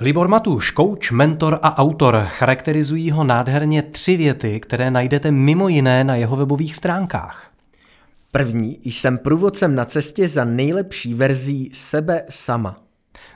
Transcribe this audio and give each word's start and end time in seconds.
Libor 0.00 0.28
Matuš, 0.28 0.70
kouč, 0.70 1.10
mentor 1.10 1.58
a 1.62 1.78
autor, 1.78 2.24
charakterizují 2.26 3.10
ho 3.10 3.24
nádherně 3.24 3.82
tři 3.82 4.16
věty, 4.16 4.60
které 4.60 4.90
najdete 4.90 5.30
mimo 5.30 5.68
jiné 5.68 6.04
na 6.04 6.16
jeho 6.16 6.36
webových 6.36 6.76
stránkách. 6.76 7.50
První, 8.32 8.78
jsem 8.84 9.18
průvodcem 9.18 9.74
na 9.74 9.84
cestě 9.84 10.28
za 10.28 10.44
nejlepší 10.44 11.14
verzí 11.14 11.70
sebe 11.74 12.22
sama. 12.28 12.83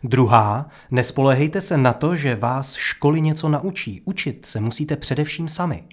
Druhá, 0.05 0.68
nespolehejte 0.91 1.61
se 1.61 1.77
na 1.77 1.93
to, 1.93 2.16
že 2.16 2.34
vás 2.34 2.75
školy 2.75 3.20
něco 3.20 3.48
naučí. 3.48 4.02
Učit 4.05 4.46
se 4.46 4.61
musíte 4.61 4.96
především 4.96 5.48
sami. 5.48 5.84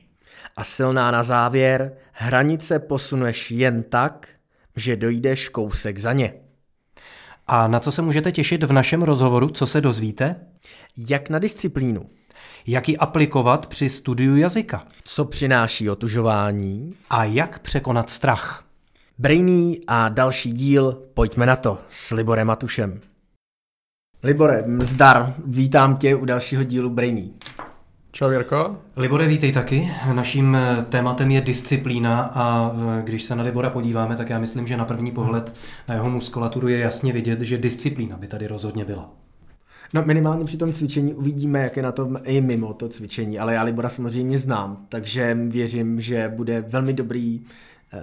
A 0.58 0.64
silná 0.64 1.12
na 1.12 1.24
závěr, 1.24 1.92
hranice 2.12 2.80
posuneš 2.80 3.52
jen 3.52 3.84
tak, 3.84 4.30
že 4.76 4.96
dojdeš 4.96 5.50
kousek 5.50 5.98
za 5.98 6.14
ně. 6.14 6.34
A 7.48 7.68
na 7.68 7.80
co 7.80 7.92
se 7.92 8.02
můžete 8.02 8.32
těšit 8.32 8.64
v 8.64 8.74
našem 8.74 9.02
rozhovoru, 9.02 9.50
co 9.50 9.68
se 9.68 9.82
dozvíte? 9.82 10.36
Jak 10.98 11.30
na 11.30 11.40
disciplínu? 11.40 12.10
Jak 12.68 12.90
ji 12.90 12.98
aplikovat 12.98 13.66
při 13.66 13.90
studiu 13.90 14.36
jazyka? 14.36 14.86
Co 15.04 15.26
přináší 15.26 15.90
otužování? 15.90 16.96
A 17.10 17.24
jak 17.24 17.60
překonat 17.60 18.10
strach? 18.10 18.66
Brainy 19.18 19.80
a 19.88 20.10
další 20.10 20.52
díl, 20.52 21.02
pojďme 21.14 21.46
na 21.46 21.56
to, 21.56 21.78
s 21.90 22.12
Liborem 22.12 22.48
Matušem. 22.48 23.02
Libore, 24.26 24.64
zdar, 24.80 25.34
vítám 25.46 25.98
tě 25.98 26.16
u 26.16 26.26
dalšího 26.26 26.64
dílu 26.64 26.90
Brainy. 26.90 27.30
Čau 28.12 28.30
Jirko. 28.30 28.78
Libore, 28.98 29.28
vítej 29.28 29.52
taky. 29.52 29.92
Naším 30.14 30.56
eh, 30.56 30.86
tématem 30.90 31.32
je 31.32 31.42
disciplína 31.42 32.22
a 32.22 32.76
eh, 32.76 33.02
když 33.04 33.24
se 33.24 33.36
na 33.36 33.44
Libora 33.44 33.70
podíváme, 33.70 34.16
tak 34.16 34.30
já 34.30 34.40
myslím, 34.40 34.68
že 34.68 34.78
na 34.78 34.86
první 34.86 35.12
pohled 35.12 35.54
na 35.88 35.96
jeho 35.96 36.10
muskulaturu 36.10 36.68
je 36.68 36.80
jasně 36.80 37.14
vidět, 37.14 37.42
že 37.42 37.58
disciplína 37.58 38.18
by 38.18 38.28
tady 38.28 38.48
rozhodně 38.48 38.86
byla. 38.86 39.10
No 39.94 40.04
minimálně 40.06 40.46
při 40.46 40.58
tom 40.58 40.74
cvičení 40.74 41.14
uvidíme, 41.14 41.60
jak 41.60 41.78
je 41.78 41.84
na 41.84 41.92
tom 41.92 42.20
i 42.24 42.42
mimo 42.42 42.74
to 42.74 42.90
cvičení, 42.90 43.40
ale 43.40 43.54
já 43.54 43.64
Libora 43.64 43.90
samozřejmě 43.90 44.38
znám, 44.38 44.86
takže 44.90 45.38
věřím, 45.48 46.02
že 46.02 46.32
bude 46.36 46.62
velmi 46.62 46.94
dobrý 46.94 47.42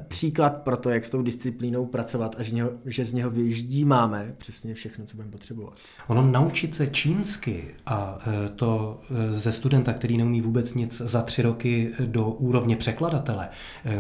příklad 0.09 0.63
pro 0.63 0.77
to, 0.77 0.91
jak 0.91 1.05
s 1.05 1.11
tou 1.11 1.23
disciplínou 1.23 1.87
pracovat 1.87 2.37
a 2.39 2.43
že, 2.85 3.05
z 3.05 3.13
něho 3.13 3.31
vyždí 3.31 3.85
máme 3.85 4.35
přesně 4.39 4.75
všechno, 4.75 5.05
co 5.05 5.17
budeme 5.17 5.33
potřebovat. 5.33 5.75
Ono 6.07 6.31
naučit 6.31 6.75
se 6.75 6.87
čínsky 6.87 7.65
a 7.87 8.19
eh, 8.21 8.49
to 8.49 9.01
eh, 9.11 9.33
ze 9.35 9.53
studenta, 9.53 9.93
který 9.93 10.17
neumí 10.17 10.41
vůbec 10.41 10.75
nic 10.75 10.97
za 10.97 11.23
tři 11.23 11.43
roky 11.43 11.91
do 12.07 12.27
úrovně 12.27 12.77
překladatele, 12.77 13.49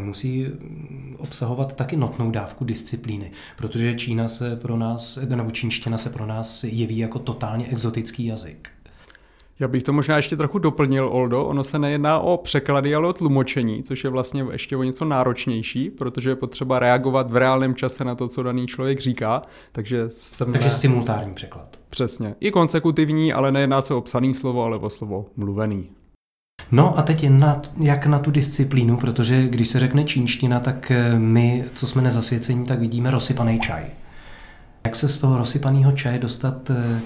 musí 0.00 0.44
mm, 0.44 1.16
obsahovat 1.18 1.74
taky 1.74 1.96
notnou 1.96 2.30
dávku 2.30 2.64
disciplíny, 2.64 3.30
protože 3.56 3.94
Čína 3.94 4.28
se 4.28 4.56
pro 4.56 4.76
nás, 4.76 5.18
nebo 5.28 5.50
čínština 5.50 5.98
se 5.98 6.10
pro 6.10 6.26
nás 6.26 6.64
jeví 6.64 6.98
jako 6.98 7.18
totálně 7.18 7.66
exotický 7.66 8.26
jazyk. 8.26 8.70
Já 9.60 9.68
bych 9.68 9.82
to 9.82 9.92
možná 9.92 10.16
ještě 10.16 10.36
trochu 10.36 10.58
doplnil, 10.58 11.08
Oldo. 11.12 11.44
Ono 11.44 11.64
se 11.64 11.78
nejedná 11.78 12.18
o 12.18 12.36
překlady, 12.36 12.94
ale 12.94 13.08
o 13.08 13.12
tlumočení, 13.12 13.82
což 13.82 14.04
je 14.04 14.10
vlastně 14.10 14.46
ještě 14.52 14.76
o 14.76 14.82
něco 14.82 15.04
náročnější, 15.04 15.90
protože 15.90 16.30
je 16.30 16.36
potřeba 16.36 16.78
reagovat 16.78 17.30
v 17.30 17.36
reálném 17.36 17.74
čase 17.74 18.04
na 18.04 18.14
to, 18.14 18.28
co 18.28 18.42
daný 18.42 18.66
člověk 18.66 19.00
říká. 19.00 19.42
Takže, 19.72 20.04
jsem 20.08 20.52
takže 20.52 20.68
ne... 20.68 20.74
simultánní 20.74 21.34
překlad. 21.34 21.76
Přesně. 21.90 22.34
I 22.40 22.50
konsekutivní, 22.50 23.32
ale 23.32 23.52
nejedná 23.52 23.82
se 23.82 23.94
o 23.94 24.00
psaný 24.00 24.34
slovo, 24.34 24.62
ale 24.62 24.78
o 24.78 24.90
slovo 24.90 25.26
mluvený. 25.36 25.88
No 26.72 26.98
a 26.98 27.02
teď 27.02 27.28
na, 27.28 27.62
jak 27.80 28.06
na 28.06 28.18
tu 28.18 28.30
disciplínu, 28.30 28.96
protože 28.96 29.48
když 29.48 29.68
se 29.68 29.80
řekne 29.80 30.04
čínština, 30.04 30.60
tak 30.60 30.90
eh, 30.90 31.18
my, 31.18 31.64
co 31.74 31.86
jsme 31.86 32.02
nezasvěcení, 32.02 32.66
tak 32.66 32.80
vidíme 32.80 33.10
rozsypaný 33.10 33.60
čaj. 33.60 33.84
Jak 34.84 34.96
se 34.96 35.08
z 35.08 35.18
toho 35.18 35.38
rozsypaného 35.38 35.92
čaje 35.92 36.18
dostat 36.18 36.70
eh, 36.70 37.00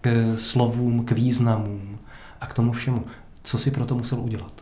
k 0.00 0.34
slovům, 0.38 1.04
k 1.04 1.12
významům 1.12 1.98
a 2.40 2.46
k 2.46 2.54
tomu 2.54 2.72
všemu. 2.72 3.04
Co 3.42 3.58
si 3.58 3.70
proto 3.70 3.94
musel 3.94 4.20
udělat? 4.20 4.52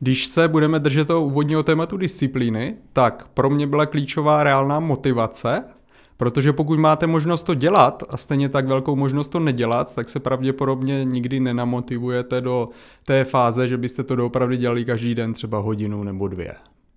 Když 0.00 0.26
se 0.26 0.48
budeme 0.48 0.78
držet 0.78 1.04
toho 1.04 1.24
úvodního 1.24 1.62
tématu 1.62 1.96
disciplíny, 1.96 2.74
tak 2.92 3.28
pro 3.34 3.50
mě 3.50 3.66
byla 3.66 3.86
klíčová 3.86 4.44
reálná 4.44 4.80
motivace, 4.80 5.64
protože 6.16 6.52
pokud 6.52 6.78
máte 6.78 7.06
možnost 7.06 7.42
to 7.42 7.54
dělat 7.54 8.02
a 8.08 8.16
stejně 8.16 8.48
tak 8.48 8.66
velkou 8.66 8.96
možnost 8.96 9.28
to 9.28 9.40
nedělat, 9.40 9.94
tak 9.94 10.08
se 10.08 10.20
pravděpodobně 10.20 11.04
nikdy 11.04 11.40
nenamotivujete 11.40 12.40
do 12.40 12.68
té 13.04 13.24
fáze, 13.24 13.68
že 13.68 13.76
byste 13.76 14.04
to 14.04 14.16
doopravdy 14.16 14.56
dělali 14.56 14.84
každý 14.84 15.14
den 15.14 15.34
třeba 15.34 15.58
hodinu 15.58 16.04
nebo 16.04 16.28
dvě. 16.28 16.54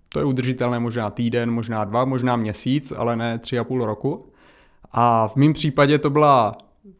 To 0.09 0.19
je 0.19 0.25
udržitelné 0.25 0.79
možná 0.79 1.09
týden, 1.09 1.51
možná 1.51 1.83
dva, 1.83 2.05
možná 2.05 2.35
měsíc, 2.35 2.93
ale 2.97 3.15
ne 3.15 3.39
tři 3.39 3.59
a 3.59 3.63
půl 3.63 3.85
roku. 3.85 4.25
A 4.91 5.27
v 5.27 5.35
mém 5.35 5.53
případě 5.53 5.97
to 5.97 6.09
byla 6.09 6.57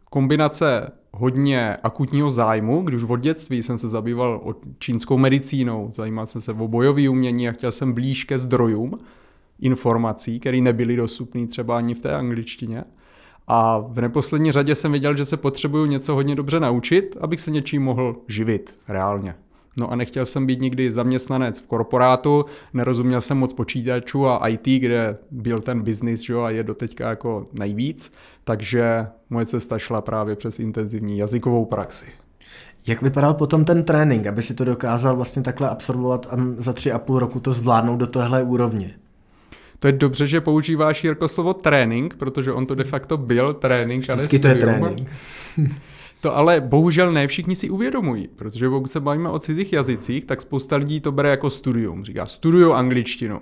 kombinace 0.10 0.92
hodně 1.12 1.78
akutního 1.84 2.32
zájmu, 2.32 2.82
když 2.82 3.04
od 3.04 3.20
dětství 3.20 3.64
jsem 3.64 3.78
se 3.78 3.88
zabýval 3.90 4.42
o 4.44 4.56
čínskou 4.80 5.18
medicínou, 5.18 5.90
zajímal 5.94 6.28
jsem 6.28 6.42
se 6.42 6.52
o 6.52 6.68
bojové 6.68 7.10
umění 7.10 7.50
a 7.50 7.52
chtěl 7.52 7.72
jsem 7.72 7.94
blíž 7.94 8.24
ke 8.24 8.38
zdrojům 8.38 9.00
informací, 9.60 10.40
které 10.40 10.62
nebyly 10.62 10.96
dostupné 10.96 11.48
třeba 11.48 11.78
ani 11.78 11.94
v 11.94 12.02
té 12.02 12.16
angličtině. 12.16 12.84
A 13.48 13.80
v 13.80 14.02
neposlední 14.02 14.52
řadě 14.52 14.76
jsem 14.76 14.92
věděl, 14.92 15.18
že 15.18 15.26
se 15.26 15.38
potřebuju 15.38 15.86
něco 15.86 16.16
hodně 16.16 16.36
dobře 16.36 16.60
naučit, 16.60 17.18
abych 17.22 17.42
se 17.42 17.52
něčím 17.52 17.84
mohl 17.84 18.16
živit 18.28 18.78
reálně. 18.88 19.36
No 19.80 19.92
a 19.92 19.96
nechtěl 19.96 20.26
jsem 20.26 20.46
být 20.46 20.62
nikdy 20.62 20.92
zaměstnanec 20.92 21.60
v 21.60 21.68
korporátu, 21.68 22.46
nerozuměl 22.74 23.22
jsem 23.22 23.38
moc 23.38 23.54
počítačů 23.54 24.28
a 24.28 24.48
IT, 24.48 24.66
kde 24.66 25.18
byl 25.32 25.60
ten 25.60 25.82
biznis 25.82 26.30
a 26.30 26.50
je 26.50 26.64
doteďka 26.64 27.10
jako 27.10 27.48
nejvíc, 27.60 28.12
takže 28.44 29.08
moje 29.30 29.46
cesta 29.46 29.80
šla 29.80 30.02
právě 30.02 30.36
přes 30.36 30.60
intenzivní 30.60 31.18
jazykovou 31.18 31.66
praxi. 31.66 32.06
Jak 32.88 33.02
vypadal 33.02 33.34
potom 33.34 33.66
ten 33.66 33.84
trénink, 33.84 34.28
aby 34.28 34.42
si 34.42 34.54
to 34.54 34.66
dokázal 34.66 35.16
vlastně 35.16 35.42
takhle 35.42 35.70
absorbovat 35.70 36.28
a 36.32 36.38
za 36.58 36.74
tři 36.74 36.92
a 36.92 37.00
půl 37.00 37.20
roku 37.20 37.40
to 37.40 37.54
zvládnout 37.54 37.98
do 37.98 38.08
tohle 38.08 38.44
úrovně? 38.44 38.94
To 39.80 39.88
je 39.88 39.92
dobře, 39.92 40.28
že 40.28 40.42
používáš 40.42 41.04
Jirko 41.04 41.28
slovo 41.28 41.54
trénink, 41.54 42.16
protože 42.16 42.54
on 42.54 42.66
to 42.66 42.76
de 42.76 42.84
facto 42.84 43.18
byl 43.18 43.54
trénink 43.54 44.04
Vždycky 44.04 44.38
a 44.38 44.40
ne 44.40 44.40
to 44.40 44.48
je 44.48 44.56
trénink. 44.56 45.10
To 46.22 46.38
ale 46.38 46.62
bohužel 46.62 47.12
ne 47.12 47.28
všichni 47.28 47.56
si 47.56 47.70
uvědomují, 47.70 48.28
protože 48.28 48.70
pokud 48.70 48.92
se 48.92 49.00
bavíme 49.00 49.30
o 49.30 49.40
cizích 49.40 49.74
jazycích, 49.74 50.26
tak 50.26 50.42
spousta 50.42 50.76
lidí 50.76 51.00
to 51.00 51.12
bere 51.12 51.30
jako 51.30 51.50
studium. 51.50 52.04
Říká, 52.06 52.26
studuju 52.26 52.74
angličtinu. 52.74 53.42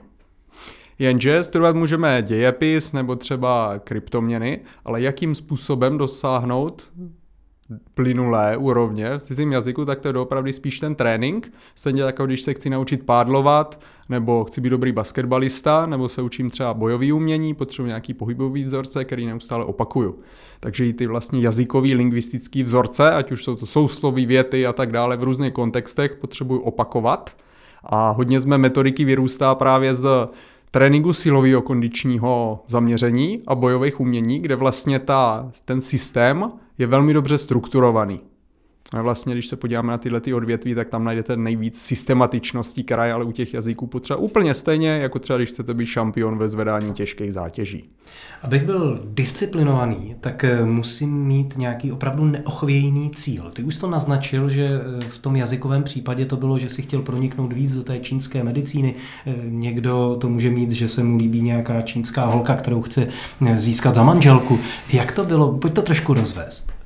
Jenže 1.00 1.44
studovat 1.44 1.76
můžeme 1.76 2.22
dějepis 2.22 2.92
nebo 2.92 3.16
třeba 3.16 3.80
kryptoměny, 3.80 4.60
ale 4.86 5.02
jakým 5.02 5.36
způsobem 5.36 5.98
dosáhnout 5.98 6.92
plynulé 7.96 8.58
úrovně 8.58 9.18
v 9.18 9.24
cizím 9.24 9.52
jazyku, 9.52 9.86
tak 9.86 10.02
to 10.02 10.08
je 10.08 10.14
opravdu 10.14 10.54
spíš 10.54 10.80
ten 10.80 10.96
trénink. 10.96 11.52
Stejně 11.76 12.02
jako 12.02 12.26
když 12.26 12.42
se 12.42 12.54
chci 12.54 12.70
naučit 12.70 13.06
pádlovat, 13.06 13.82
nebo 14.10 14.46
chci 14.46 14.62
být 14.62 14.70
dobrý 14.70 14.92
basketbalista, 14.92 15.86
nebo 15.86 16.10
se 16.10 16.22
učím 16.22 16.50
třeba 16.50 16.74
bojový 16.74 17.12
umění, 17.12 17.54
potřebuji 17.54 17.88
nějaký 17.88 18.14
pohybový 18.14 18.64
vzorce, 18.64 19.06
který 19.06 19.26
neustále 19.26 19.66
opakuju. 19.66 20.20
Takže 20.60 20.86
i 20.86 20.94
ty 20.94 21.08
vlastně 21.08 21.40
jazykový, 21.40 21.96
lingvistický 21.96 22.64
vzorce, 22.64 23.12
ať 23.12 23.32
už 23.32 23.44
jsou 23.44 23.56
to 23.56 23.66
sousloví, 23.66 24.26
věty 24.26 24.68
a 24.68 24.74
tak 24.74 24.92
dále 24.92 25.18
v 25.18 25.24
různých 25.24 25.54
kontextech, 25.54 26.16
potřebuji 26.16 26.60
opakovat. 26.60 27.36
A 27.84 28.10
hodně 28.10 28.42
z 28.42 28.46
mé 28.46 28.58
metodiky 28.58 29.06
vyrůstá 29.06 29.56
právě 29.56 29.96
z 29.96 30.28
tréninku 30.72 31.14
silového 31.14 31.62
kondičního 31.62 32.64
zaměření 32.68 33.38
a 33.48 33.56
bojových 33.56 34.00
umění, 34.00 34.40
kde 34.40 34.56
vlastně 34.56 35.00
ta, 35.00 35.52
ten 35.66 35.82
systém 35.82 36.50
je 36.78 36.88
velmi 36.88 37.14
dobře 37.14 37.38
strukturovaný. 37.38 38.29
A 38.94 39.02
vlastně, 39.02 39.34
když 39.34 39.48
se 39.48 39.56
podíváme 39.56 39.92
na 39.92 39.98
tyhle 39.98 40.22
ty 40.22 40.34
odvětví, 40.34 40.76
tak 40.76 40.90
tam 40.90 41.04
najdete 41.04 41.38
nejvíc 41.38 41.82
systematičnosti, 41.82 42.84
která 42.84 43.06
je 43.06 43.14
ale 43.14 43.26
u 43.26 43.32
těch 43.32 43.54
jazyků 43.54 43.88
potřeba 43.88 44.20
úplně 44.20 44.54
stejně, 44.54 44.90
jako 44.90 45.20
třeba 45.20 45.38
když 45.38 45.50
chcete 45.50 45.74
být 45.74 45.86
šampion 45.86 46.38
ve 46.38 46.50
zvedání 46.50 46.94
těžkých 46.94 47.34
zátěží. 47.34 47.90
Abych 48.44 48.64
byl 48.64 49.00
disciplinovaný, 49.04 50.16
tak 50.22 50.44
eh, 50.44 50.66
musím 50.66 51.24
mít 51.24 51.58
nějaký 51.58 51.92
opravdu 51.92 52.26
neochvějný 52.26 53.12
cíl. 53.16 53.52
Ty 53.52 53.64
už 53.64 53.78
to 53.78 53.90
naznačil, 53.90 54.50
že 54.50 54.66
eh, 54.66 55.10
v 55.10 55.20
tom 55.20 55.36
jazykovém 55.36 55.84
případě 55.84 56.26
to 56.26 56.38
bylo, 56.38 56.58
že 56.58 56.70
si 56.70 56.82
chtěl 56.82 57.02
proniknout 57.02 57.54
víc 57.54 57.76
do 57.76 57.84
té 57.84 58.00
čínské 58.00 58.44
medicíny. 58.44 58.96
Eh, 59.26 59.34
někdo 59.46 60.18
to 60.22 60.30
může 60.30 60.50
mít, 60.50 60.72
že 60.72 60.88
se 60.88 61.04
mu 61.04 61.18
líbí 61.18 61.42
nějaká 61.42 61.82
čínská 61.82 62.26
holka, 62.26 62.56
kterou 62.56 62.82
chce 62.82 63.08
získat 63.58 63.96
za 63.96 64.04
manželku. 64.04 64.60
Jak 64.94 65.12
to 65.12 65.24
bylo? 65.24 65.58
Pojď 65.58 65.74
to 65.74 65.82
trošku 65.82 66.14
rozvést. 66.14 66.79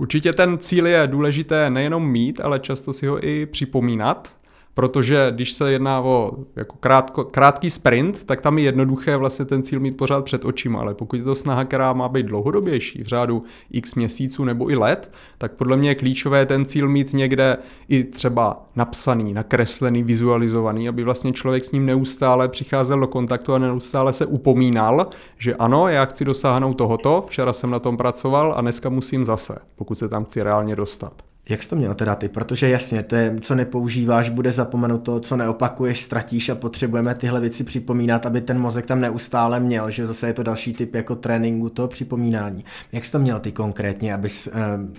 Určitě 0.00 0.32
ten 0.32 0.58
cíl 0.58 0.86
je 0.86 1.06
důležité 1.06 1.70
nejenom 1.70 2.10
mít, 2.10 2.40
ale 2.40 2.60
často 2.60 2.92
si 2.92 3.06
ho 3.06 3.26
i 3.26 3.46
připomínat, 3.46 4.34
protože 4.80 5.28
když 5.30 5.52
se 5.52 5.72
jedná 5.72 6.00
o 6.00 6.32
jako 6.56 6.76
krátko, 6.80 7.24
krátký 7.24 7.70
sprint, 7.70 8.24
tak 8.24 8.40
tam 8.40 8.58
je 8.58 8.64
jednoduché 8.64 9.16
vlastně 9.16 9.44
ten 9.44 9.62
cíl 9.62 9.80
mít 9.80 9.96
pořád 9.96 10.24
před 10.24 10.44
očima, 10.44 10.80
ale 10.80 10.94
pokud 10.94 11.16
je 11.16 11.22
to 11.22 11.34
snaha, 11.34 11.64
která 11.64 11.92
má 11.92 12.08
být 12.08 12.26
dlouhodobější, 12.26 13.02
v 13.02 13.06
řádu 13.06 13.42
x 13.70 13.94
měsíců 13.94 14.44
nebo 14.44 14.70
i 14.70 14.76
let, 14.76 15.12
tak 15.38 15.52
podle 15.52 15.76
mě 15.76 15.90
je 15.90 15.94
klíčové 15.94 16.46
ten 16.46 16.64
cíl 16.64 16.88
mít 16.88 17.12
někde 17.12 17.56
i 17.88 18.04
třeba 18.04 18.66
napsaný, 18.76 19.34
nakreslený, 19.34 20.02
vizualizovaný, 20.02 20.88
aby 20.88 21.04
vlastně 21.04 21.32
člověk 21.32 21.64
s 21.64 21.72
ním 21.72 21.86
neustále 21.86 22.48
přicházel 22.48 23.00
do 23.00 23.06
kontaktu 23.06 23.54
a 23.54 23.58
neustále 23.58 24.12
se 24.12 24.26
upomínal, 24.26 25.06
že 25.38 25.54
ano, 25.54 25.88
já 25.88 26.04
chci 26.04 26.24
dosáhnout 26.24 26.74
tohoto, 26.74 27.24
včera 27.28 27.52
jsem 27.52 27.70
na 27.70 27.78
tom 27.78 27.96
pracoval 27.96 28.54
a 28.56 28.60
dneska 28.60 28.88
musím 28.88 29.24
zase, 29.24 29.58
pokud 29.76 29.98
se 29.98 30.08
tam 30.08 30.24
chci 30.24 30.42
reálně 30.42 30.76
dostat. 30.76 31.29
Jak 31.50 31.62
jsi 31.62 31.68
to 31.68 31.76
měl 31.76 31.94
teda 31.94 32.14
ty? 32.14 32.28
Protože 32.28 32.68
jasně, 32.68 33.02
to 33.02 33.16
je, 33.16 33.36
co 33.40 33.54
nepoužíváš, 33.54 34.30
bude 34.30 34.52
zapomenuto, 34.52 35.20
co 35.20 35.36
neopakuješ, 35.36 36.02
ztratíš 36.02 36.48
a 36.48 36.54
potřebujeme 36.54 37.14
tyhle 37.14 37.40
věci 37.40 37.64
připomínat, 37.64 38.26
aby 38.26 38.40
ten 38.40 38.58
mozek 38.58 38.86
tam 38.86 39.00
neustále 39.00 39.60
měl, 39.60 39.90
že 39.90 40.06
zase 40.06 40.26
je 40.26 40.32
to 40.32 40.42
další 40.42 40.72
typ 40.72 40.94
jako 40.94 41.16
tréninku 41.16 41.68
toho 41.68 41.88
připomínání. 41.88 42.64
Jak 42.92 43.04
jsi 43.04 43.12
to 43.12 43.18
měl 43.18 43.40
ty 43.40 43.52
konkrétně, 43.52 44.14
abys 44.14 44.46
uh, 44.46 44.94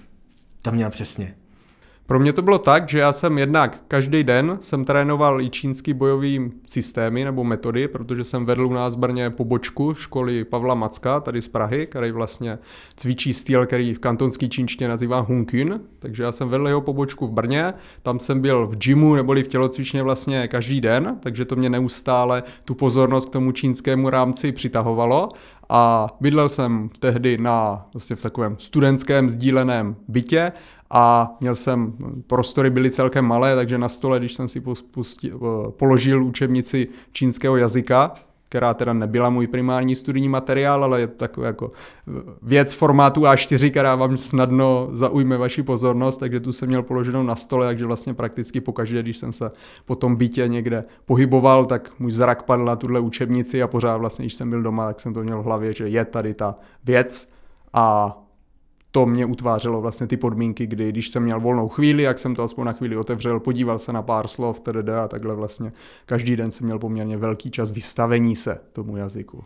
to 0.62 0.72
měl 0.72 0.90
přesně? 0.90 1.36
Pro 2.12 2.20
mě 2.20 2.34
to 2.34 2.42
bylo 2.42 2.60
tak, 2.60 2.90
že 2.90 3.00
já 3.00 3.14
jsem 3.14 3.38
jednak 3.38 3.84
každý 3.88 4.24
den 4.24 4.58
jsem 4.62 4.86
trénoval 4.86 5.42
i 5.42 5.50
čínský 5.50 5.94
bojový 5.94 6.52
systémy 6.68 7.26
nebo 7.26 7.44
metody, 7.44 7.88
protože 7.88 8.24
jsem 8.24 8.46
vedl 8.46 8.66
u 8.66 8.74
nás 8.74 8.96
v 8.96 9.00
Brně 9.00 9.30
pobočku 9.30 9.94
školy 9.94 10.44
Pavla 10.44 10.76
Macka, 10.76 11.20
tady 11.20 11.42
z 11.42 11.48
Prahy, 11.48 11.88
který 11.88 12.12
vlastně 12.12 12.60
cvičí 12.96 13.34
styl, 13.34 13.66
který 13.66 13.94
v 13.94 14.00
kantonský 14.00 14.50
čínštině 14.50 14.88
nazývá 14.88 15.20
Hunkyn, 15.20 15.80
takže 16.00 16.24
já 16.24 16.32
jsem 16.32 16.50
vedl 16.50 16.68
jeho 16.68 16.82
pobočku 16.82 17.28
v 17.28 17.32
Brně, 17.32 17.74
tam 18.02 18.20
jsem 18.20 18.42
byl 18.42 18.68
v 18.68 18.78
gymu 18.78 19.16
neboli 19.16 19.44
v 19.44 19.48
tělocvičně 19.48 20.04
vlastně 20.04 20.48
každý 20.48 20.82
den, 20.82 21.18
takže 21.20 21.46
to 21.46 21.56
mě 21.56 21.70
neustále 21.70 22.44
tu 22.66 22.76
pozornost 22.76 23.30
k 23.30 23.34
tomu 23.34 23.52
čínskému 23.52 24.10
rámci 24.10 24.52
přitahovalo. 24.52 25.30
A 25.74 26.08
bydlel 26.22 26.50
jsem 26.50 26.90
tehdy 27.00 27.38
na 27.38 27.86
vlastně 27.94 28.16
v 28.16 28.22
takovém 28.22 28.56
studentském 28.60 29.30
sdíleném 29.30 29.96
bytě 30.08 30.52
a 30.94 31.36
měl 31.40 31.56
jsem, 31.56 31.94
prostory 32.28 32.70
byly 32.70 32.92
celkem 32.92 33.26
malé, 33.26 33.56
takže 33.56 33.78
na 33.78 33.90
stole, 33.90 34.20
když 34.20 34.34
jsem 34.34 34.48
si 34.48 34.62
pustil, 34.92 35.40
položil 35.78 36.24
učebnici 36.24 36.88
čínského 37.12 37.58
jazyka, 37.58 38.14
která 38.50 38.74
teda 38.74 38.94
nebyla 38.94 39.30
můj 39.30 39.48
primární 39.48 39.96
studijní 39.96 40.30
materiál, 40.30 40.84
ale 40.84 41.02
je 41.02 41.08
to 41.08 41.16
takový 41.16 41.48
jako 41.48 41.72
věc 42.42 42.74
formátu 42.74 43.22
A4, 43.22 43.72
která 43.72 43.96
vám 43.96 44.18
snadno 44.18 44.90
zaujme 44.94 45.38
vaši 45.38 45.64
pozornost, 45.64 46.18
takže 46.18 46.40
tu 46.40 46.52
jsem 46.52 46.68
měl 46.68 46.84
položenou 46.84 47.24
na 47.24 47.36
stole, 47.36 47.66
takže 47.66 47.86
vlastně 47.86 48.14
prakticky 48.14 48.62
pokaždé, 48.62 49.04
když 49.04 49.18
jsem 49.18 49.32
se 49.34 49.52
po 49.86 49.96
tom 49.96 50.16
bytě 50.16 50.48
někde 50.48 50.84
pohyboval, 51.06 51.66
tak 51.66 51.92
můj 52.00 52.12
zrak 52.12 52.44
padl 52.44 52.66
na 52.66 52.76
tuhle 52.76 53.00
učebnici 53.00 53.62
a 53.62 53.68
pořád 53.68 53.98
vlastně, 53.98 54.24
když 54.24 54.34
jsem 54.34 54.50
byl 54.50 54.62
doma, 54.62 54.88
tak 54.88 55.00
jsem 55.00 55.14
to 55.14 55.24
měl 55.24 55.42
v 55.42 55.46
hlavě, 55.46 55.74
že 55.74 55.88
je 55.88 56.06
tady 56.06 56.34
ta 56.34 56.56
věc. 56.84 57.30
A 57.74 58.18
to 58.92 59.06
mě 59.06 59.26
utvářelo 59.26 59.82
vlastně 59.82 60.08
ty 60.08 60.18
podmínky, 60.18 60.68
kdy 60.68 60.90
když 60.90 61.10
jsem 61.10 61.24
měl 61.24 61.40
volnou 61.40 61.70
chvíli, 61.70 62.04
jak 62.04 62.20
jsem 62.20 62.36
to 62.36 62.44
aspoň 62.44 62.66
na 62.66 62.74
chvíli 62.74 62.98
otevřel, 62.98 63.40
podíval 63.40 63.80
se 63.80 63.94
na 63.94 64.02
pár 64.02 64.28
slov, 64.28 64.60
td. 64.60 64.90
a 65.04 65.08
takhle 65.08 65.36
vlastně 65.36 65.72
každý 66.06 66.36
den 66.36 66.52
jsem 66.52 66.66
měl 66.66 66.80
poměrně 66.80 67.18
velký 67.18 67.52
čas 67.52 67.72
vystavení 67.72 68.36
se 68.36 68.60
tomu 68.74 68.98
jazyku. 68.98 69.44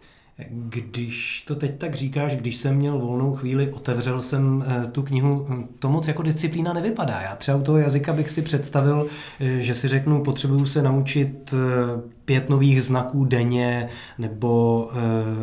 Když 0.49 1.41
to 1.47 1.55
teď 1.55 1.77
tak 1.77 1.95
říkáš, 1.95 2.35
když 2.35 2.55
jsem 2.55 2.75
měl 2.75 2.99
volnou 2.99 3.35
chvíli, 3.35 3.71
otevřel 3.71 4.21
jsem 4.21 4.65
eh, 4.67 4.87
tu 4.87 5.03
knihu, 5.03 5.45
hm, 5.49 5.67
to 5.79 5.89
moc 5.89 6.07
jako 6.07 6.23
disciplína 6.23 6.73
nevypadá. 6.73 7.21
Já 7.21 7.35
třeba 7.35 7.57
u 7.57 7.61
toho 7.61 7.77
jazyka 7.77 8.13
bych 8.13 8.29
si 8.29 8.41
představil, 8.41 9.07
eh, 9.39 9.59
že 9.59 9.75
si 9.75 9.87
řeknu, 9.87 10.23
potřebuju 10.23 10.65
se 10.65 10.81
naučit 10.81 11.53
eh, 11.53 12.01
pět 12.25 12.49
nových 12.49 12.83
znaků 12.83 13.25
denně, 13.25 13.89
nebo 14.17 14.89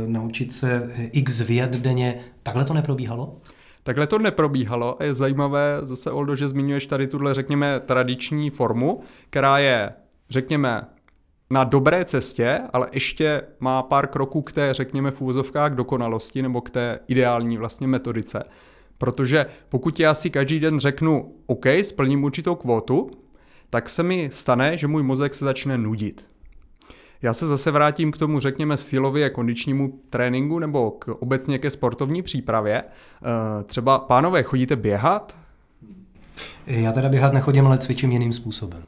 naučit 0.06 0.52
se 0.52 0.90
x 1.12 1.40
věd 1.40 1.70
denně. 1.70 2.18
Takhle 2.42 2.64
to 2.64 2.74
neprobíhalo? 2.74 3.36
Takhle 3.82 4.06
to 4.06 4.18
neprobíhalo 4.18 5.02
a 5.02 5.04
je 5.04 5.14
zajímavé 5.14 5.78
zase, 5.82 6.10
Oldo, 6.10 6.36
že 6.36 6.48
zmiňuješ 6.48 6.86
tady 6.86 7.06
tuhle, 7.06 7.34
řekněme, 7.34 7.80
tradiční 7.80 8.50
formu, 8.50 9.00
která 9.30 9.58
je, 9.58 9.92
řekněme, 10.30 10.86
na 11.50 11.64
dobré 11.64 12.04
cestě, 12.04 12.60
ale 12.72 12.88
ještě 12.92 13.42
má 13.60 13.82
pár 13.82 14.06
kroků 14.06 14.42
k 14.42 14.52
té, 14.52 14.74
řekněme, 14.74 15.10
v 15.10 15.22
dokonalosti 15.74 16.42
nebo 16.42 16.60
k 16.60 16.70
té 16.70 17.00
ideální 17.08 17.58
vlastně 17.58 17.86
metodice. 17.86 18.44
Protože 18.98 19.46
pokud 19.68 20.00
já 20.00 20.14
si 20.14 20.30
každý 20.30 20.60
den 20.60 20.80
řeknu, 20.80 21.34
OK, 21.46 21.66
splním 21.82 22.24
určitou 22.24 22.54
kvotu, 22.54 23.10
tak 23.70 23.88
se 23.88 24.02
mi 24.02 24.28
stane, 24.32 24.76
že 24.76 24.86
můj 24.86 25.02
mozek 25.02 25.34
se 25.34 25.44
začne 25.44 25.78
nudit. 25.78 26.31
Já 27.22 27.34
se 27.34 27.46
zase 27.46 27.70
vrátím 27.70 28.12
k 28.12 28.18
tomu, 28.18 28.40
řekněme, 28.40 28.76
silově 28.76 29.30
kondičnímu 29.30 30.00
tréninku 30.10 30.58
nebo 30.58 30.90
k 30.90 31.08
obecně 31.08 31.58
ke 31.58 31.70
sportovní 31.70 32.22
přípravě. 32.22 32.82
Eh, 32.82 33.64
třeba, 33.64 33.98
pánové, 33.98 34.42
chodíte 34.42 34.76
běhat? 34.76 35.36
Já 36.66 36.92
teda 36.92 37.08
běhat 37.08 37.32
nechodím, 37.32 37.66
ale 37.66 37.78
cvičím 37.78 38.12
jiným 38.12 38.32
způsobem. 38.32 38.82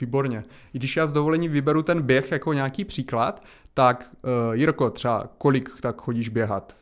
Výborně. 0.00 0.44
I 0.74 0.78
když 0.78 0.96
já 0.96 1.06
z 1.06 1.12
dovolení 1.12 1.48
vyberu 1.48 1.82
ten 1.82 2.02
běh 2.02 2.32
jako 2.32 2.52
nějaký 2.52 2.84
příklad, 2.84 3.42
tak 3.74 4.10
uh, 4.22 4.54
Jirko, 4.54 4.90
třeba 4.90 5.28
kolik 5.38 5.70
tak 5.80 6.02
chodíš 6.02 6.28
běhat? 6.28 6.76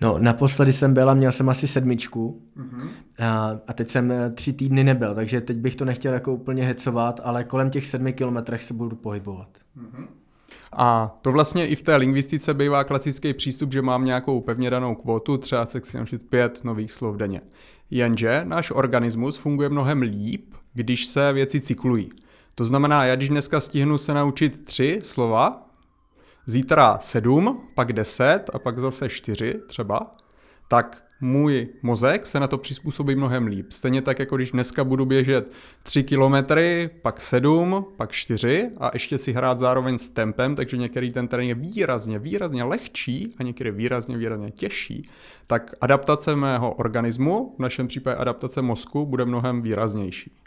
No, 0.00 0.18
naposledy 0.18 0.72
jsem 0.72 0.94
byl 0.94 1.10
a 1.10 1.14
měl 1.14 1.32
jsem 1.32 1.48
asi 1.48 1.66
sedmičku 1.66 2.42
mm-hmm. 2.56 2.88
a, 3.18 3.58
a 3.66 3.72
teď 3.72 3.88
jsem 3.88 4.12
eh, 4.12 4.30
tři 4.30 4.52
týdny 4.52 4.84
nebyl, 4.84 5.14
takže 5.14 5.40
teď 5.40 5.56
bych 5.56 5.76
to 5.76 5.84
nechtěl 5.84 6.12
jako 6.12 6.32
úplně 6.32 6.64
hecovat, 6.64 7.20
ale 7.24 7.44
kolem 7.44 7.70
těch 7.70 7.86
sedmi 7.86 8.12
kilometrech 8.12 8.62
se 8.62 8.74
budu 8.74 8.96
pohybovat. 8.96 9.48
Mm-hmm. 9.78 10.06
A 10.72 11.18
to 11.22 11.32
vlastně 11.32 11.66
i 11.66 11.76
v 11.76 11.82
té 11.82 11.96
lingvistice 11.96 12.54
bývá 12.54 12.84
klasický 12.84 13.34
přístup, 13.34 13.72
že 13.72 13.82
mám 13.82 14.04
nějakou 14.04 14.40
pevně 14.40 14.70
danou 14.70 14.94
kvotu, 14.94 15.38
třeba 15.38 15.66
se 15.66 15.80
chci 15.80 15.98
naučit 15.98 16.30
pět 16.30 16.64
nových 16.64 16.92
slov 16.92 17.16
denně. 17.16 17.40
Jenže 17.90 18.40
náš 18.44 18.70
organismus 18.70 19.36
funguje 19.36 19.68
mnohem 19.68 20.02
líp, 20.02 20.54
když 20.74 21.06
se 21.06 21.32
věci 21.32 21.60
cyklují. 21.60 22.10
To 22.54 22.64
znamená, 22.64 23.04
já 23.04 23.16
když 23.16 23.28
dneska 23.28 23.60
stihnu 23.60 23.98
se 23.98 24.14
naučit 24.14 24.64
tři 24.64 25.00
slova, 25.02 25.65
zítra 26.46 26.98
sedm, 27.00 27.60
pak 27.74 27.92
deset 27.92 28.50
a 28.52 28.58
pak 28.58 28.78
zase 28.78 29.08
čtyři 29.08 29.54
třeba, 29.66 30.10
tak 30.68 31.02
můj 31.20 31.68
mozek 31.82 32.26
se 32.26 32.40
na 32.40 32.46
to 32.46 32.58
přizpůsobí 32.58 33.16
mnohem 33.16 33.46
líp. 33.46 33.72
Stejně 33.72 34.02
tak, 34.02 34.18
jako 34.18 34.36
když 34.36 34.50
dneska 34.50 34.84
budu 34.84 35.04
běžet 35.04 35.52
3 35.82 36.02
kilometry, 36.02 36.90
pak 37.02 37.20
7, 37.20 37.86
pak 37.96 38.12
4 38.12 38.70
a 38.80 38.90
ještě 38.94 39.18
si 39.18 39.32
hrát 39.32 39.58
zároveň 39.58 39.98
s 39.98 40.08
tempem, 40.08 40.54
takže 40.54 40.76
některý 40.76 41.12
ten 41.12 41.28
terén 41.28 41.46
je 41.46 41.54
výrazně, 41.54 42.18
výrazně 42.18 42.64
lehčí 42.64 43.34
a 43.38 43.42
některý 43.42 43.70
výrazně, 43.70 44.16
výrazně 44.16 44.50
těžší, 44.50 45.08
tak 45.46 45.74
adaptace 45.80 46.36
mého 46.36 46.72
organismu, 46.72 47.54
v 47.58 47.62
našem 47.62 47.88
případě 47.88 48.16
adaptace 48.16 48.62
mozku, 48.62 49.06
bude 49.06 49.24
mnohem 49.24 49.62
výraznější. 49.62 50.45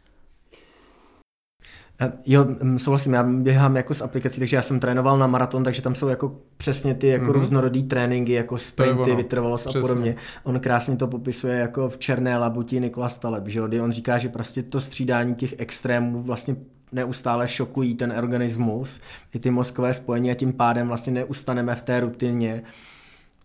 Jo, 2.25 2.46
mm, 2.62 2.80
souhlasím, 2.80 3.13
já 3.13 3.24
běhám 3.24 3.75
jako 3.75 3.94
s 3.94 4.01
aplikací, 4.01 4.40
takže 4.40 4.56
já 4.56 4.62
jsem 4.62 4.80
trénoval 4.80 5.18
na 5.18 5.28
maraton, 5.28 5.64
takže 5.64 5.81
tam 5.81 5.95
jsou 5.95 6.07
jako 6.07 6.35
přesně 6.57 6.94
ty 6.94 7.07
jako 7.07 7.26
mm-hmm. 7.26 7.31
různorodý 7.31 7.83
tréninky, 7.83 8.31
jako 8.31 8.57
sprinty, 8.57 9.16
vytrvalost 9.16 9.68
a 9.68 9.81
podobně. 9.81 10.16
On 10.44 10.59
krásně 10.59 10.95
to 10.95 11.07
popisuje 11.07 11.57
jako 11.57 11.90
v 11.90 11.97
Černé 11.97 12.38
labuti 12.38 12.80
Nikola 12.80 13.09
Staleb, 13.09 13.47
že 13.47 13.62
kdy 13.68 13.81
on 13.81 13.92
říká, 13.92 14.18
že 14.18 14.30
prostě 14.30 14.64
to 14.64 14.81
střídání 14.81 15.35
těch 15.35 15.56
extrémů 15.57 16.21
vlastně 16.21 16.56
neustále 16.92 17.47
šokují 17.47 17.95
ten 17.95 18.14
organismus, 18.18 19.02
i 19.33 19.40
ty 19.40 19.52
mozkové 19.52 19.94
spojení 19.94 20.31
a 20.31 20.35
tím 20.35 20.54
pádem 20.54 20.88
vlastně 20.88 21.14
neustaneme 21.14 21.76
v 21.76 21.81
té 21.81 22.00
rutině, 22.00 22.64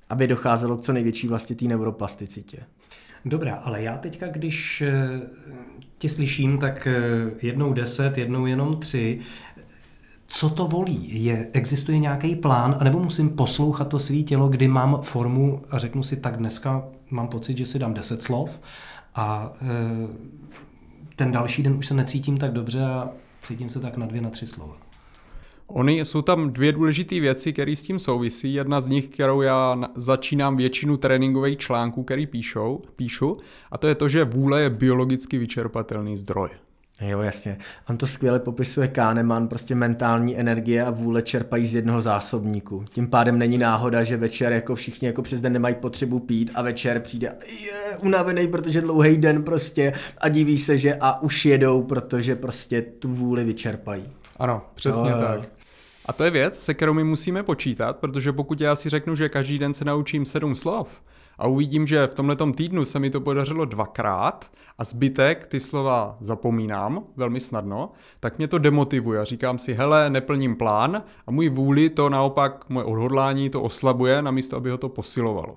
aby 0.08 0.26
docházelo 0.26 0.76
k 0.76 0.80
co 0.80 0.92
největší 0.92 1.28
vlastně 1.28 1.56
té 1.56 1.64
neuroplasticitě. 1.64 2.58
Dobrá, 3.24 3.54
ale 3.54 3.82
já 3.82 3.98
teďka, 3.98 4.28
když 4.28 4.82
eh, 4.82 5.20
tě 5.98 6.08
slyším, 6.08 6.58
tak 6.58 6.86
eh, 6.86 7.30
jednou 7.42 7.72
deset, 7.72 8.18
jednou 8.18 8.46
jenom 8.46 8.76
tři. 8.76 9.20
Co 10.26 10.50
to 10.50 10.66
volí? 10.66 11.24
Je, 11.24 11.48
existuje 11.52 11.98
nějaký 11.98 12.36
plán, 12.36 12.76
anebo 12.80 12.98
musím 12.98 13.28
poslouchat 13.28 13.88
to 13.88 13.98
svý 13.98 14.24
tělo, 14.24 14.48
kdy 14.48 14.68
mám 14.68 15.02
formu 15.02 15.62
a 15.70 15.78
řeknu 15.78 16.02
si, 16.02 16.16
tak 16.16 16.36
dneska 16.36 16.84
mám 17.10 17.28
pocit, 17.28 17.58
že 17.58 17.66
si 17.66 17.78
dám 17.78 17.94
deset 17.94 18.22
slov 18.22 18.60
a 19.14 19.52
e, 19.62 20.08
ten 21.16 21.32
další 21.32 21.62
den 21.62 21.72
už 21.72 21.86
se 21.86 21.94
necítím 21.94 22.38
tak 22.38 22.52
dobře 22.52 22.84
a 22.84 23.10
cítím 23.42 23.68
se 23.68 23.80
tak 23.80 23.96
na 23.96 24.06
dvě, 24.06 24.22
na 24.22 24.30
tři 24.30 24.46
slova. 24.46 24.76
Ony 25.66 25.92
jsou 25.92 26.22
tam 26.22 26.50
dvě 26.50 26.72
důležité 26.72 27.20
věci, 27.20 27.52
které 27.52 27.76
s 27.76 27.82
tím 27.82 27.98
souvisí. 27.98 28.54
Jedna 28.54 28.80
z 28.80 28.88
nich, 28.88 29.08
kterou 29.08 29.42
já 29.42 29.78
začínám 29.94 30.56
většinu 30.56 30.96
tréninkových 30.96 31.58
článků, 31.58 32.02
který 32.02 32.26
píšou, 32.26 32.82
píšu, 32.96 33.36
a 33.70 33.78
to 33.78 33.86
je 33.86 33.94
to, 33.94 34.08
že 34.08 34.24
vůle 34.24 34.62
je 34.62 34.70
biologicky 34.70 35.38
vyčerpatelný 35.38 36.16
zdroj. 36.16 36.48
Jo, 37.00 37.20
jasně. 37.20 37.58
On 37.88 37.96
to 37.96 38.06
skvěle 38.06 38.38
popisuje 38.38 38.88
Kahneman, 38.88 39.48
prostě 39.48 39.74
mentální 39.74 40.38
energie 40.38 40.84
a 40.84 40.90
vůle 40.90 41.22
čerpají 41.22 41.66
z 41.66 41.74
jednoho 41.74 42.00
zásobníku. 42.00 42.84
Tím 42.90 43.06
pádem 43.06 43.38
není 43.38 43.58
náhoda, 43.58 44.02
že 44.02 44.16
večer 44.16 44.52
jako 44.52 44.74
všichni 44.74 45.06
jako 45.06 45.22
přes 45.22 45.40
den 45.40 45.52
nemají 45.52 45.74
potřebu 45.74 46.18
pít 46.20 46.50
a 46.54 46.62
večer 46.62 47.00
přijde 47.00 47.32
je 47.64 47.98
unavený, 48.02 48.48
protože 48.48 48.80
dlouhý 48.80 49.16
den 49.16 49.42
prostě 49.42 49.92
a 50.18 50.28
diví 50.28 50.58
se, 50.58 50.78
že 50.78 50.96
a 51.00 51.22
už 51.22 51.44
jedou, 51.44 51.82
protože 51.82 52.36
prostě 52.36 52.82
tu 52.82 53.08
vůli 53.08 53.44
vyčerpají. 53.44 54.04
Ano, 54.36 54.62
přesně 54.74 55.10
jo, 55.10 55.16
tak. 55.20 55.48
A 56.06 56.12
to 56.12 56.24
je 56.24 56.30
věc, 56.30 56.62
se 56.62 56.74
kterou 56.74 56.92
my 56.92 57.04
musíme 57.04 57.42
počítat, 57.42 57.96
protože 57.96 58.32
pokud 58.32 58.60
já 58.60 58.76
si 58.76 58.88
řeknu, 58.88 59.16
že 59.16 59.28
každý 59.28 59.58
den 59.58 59.74
se 59.74 59.84
naučím 59.84 60.24
sedm 60.24 60.54
slov, 60.54 61.02
a 61.38 61.46
uvidím, 61.46 61.86
že 61.86 62.06
v 62.06 62.14
tomhle 62.14 62.36
týdnu 62.54 62.84
se 62.84 62.98
mi 62.98 63.10
to 63.10 63.20
podařilo 63.20 63.64
dvakrát 63.64 64.50
a 64.78 64.84
zbytek 64.84 65.46
ty 65.46 65.60
slova 65.60 66.16
zapomínám 66.20 67.04
velmi 67.16 67.40
snadno, 67.40 67.92
tak 68.20 68.38
mě 68.38 68.48
to 68.48 68.58
demotivuje. 68.58 69.20
A 69.20 69.24
říkám 69.24 69.58
si, 69.58 69.74
hele, 69.74 70.10
neplním 70.10 70.56
plán 70.56 71.02
a 71.26 71.30
můj 71.30 71.48
vůli 71.48 71.88
to 71.88 72.10
naopak, 72.10 72.64
moje 72.68 72.84
odhodlání 72.84 73.50
to 73.50 73.62
oslabuje, 73.62 74.22
namísto 74.22 74.56
aby 74.56 74.70
ho 74.70 74.78
to 74.78 74.88
posilovalo. 74.88 75.56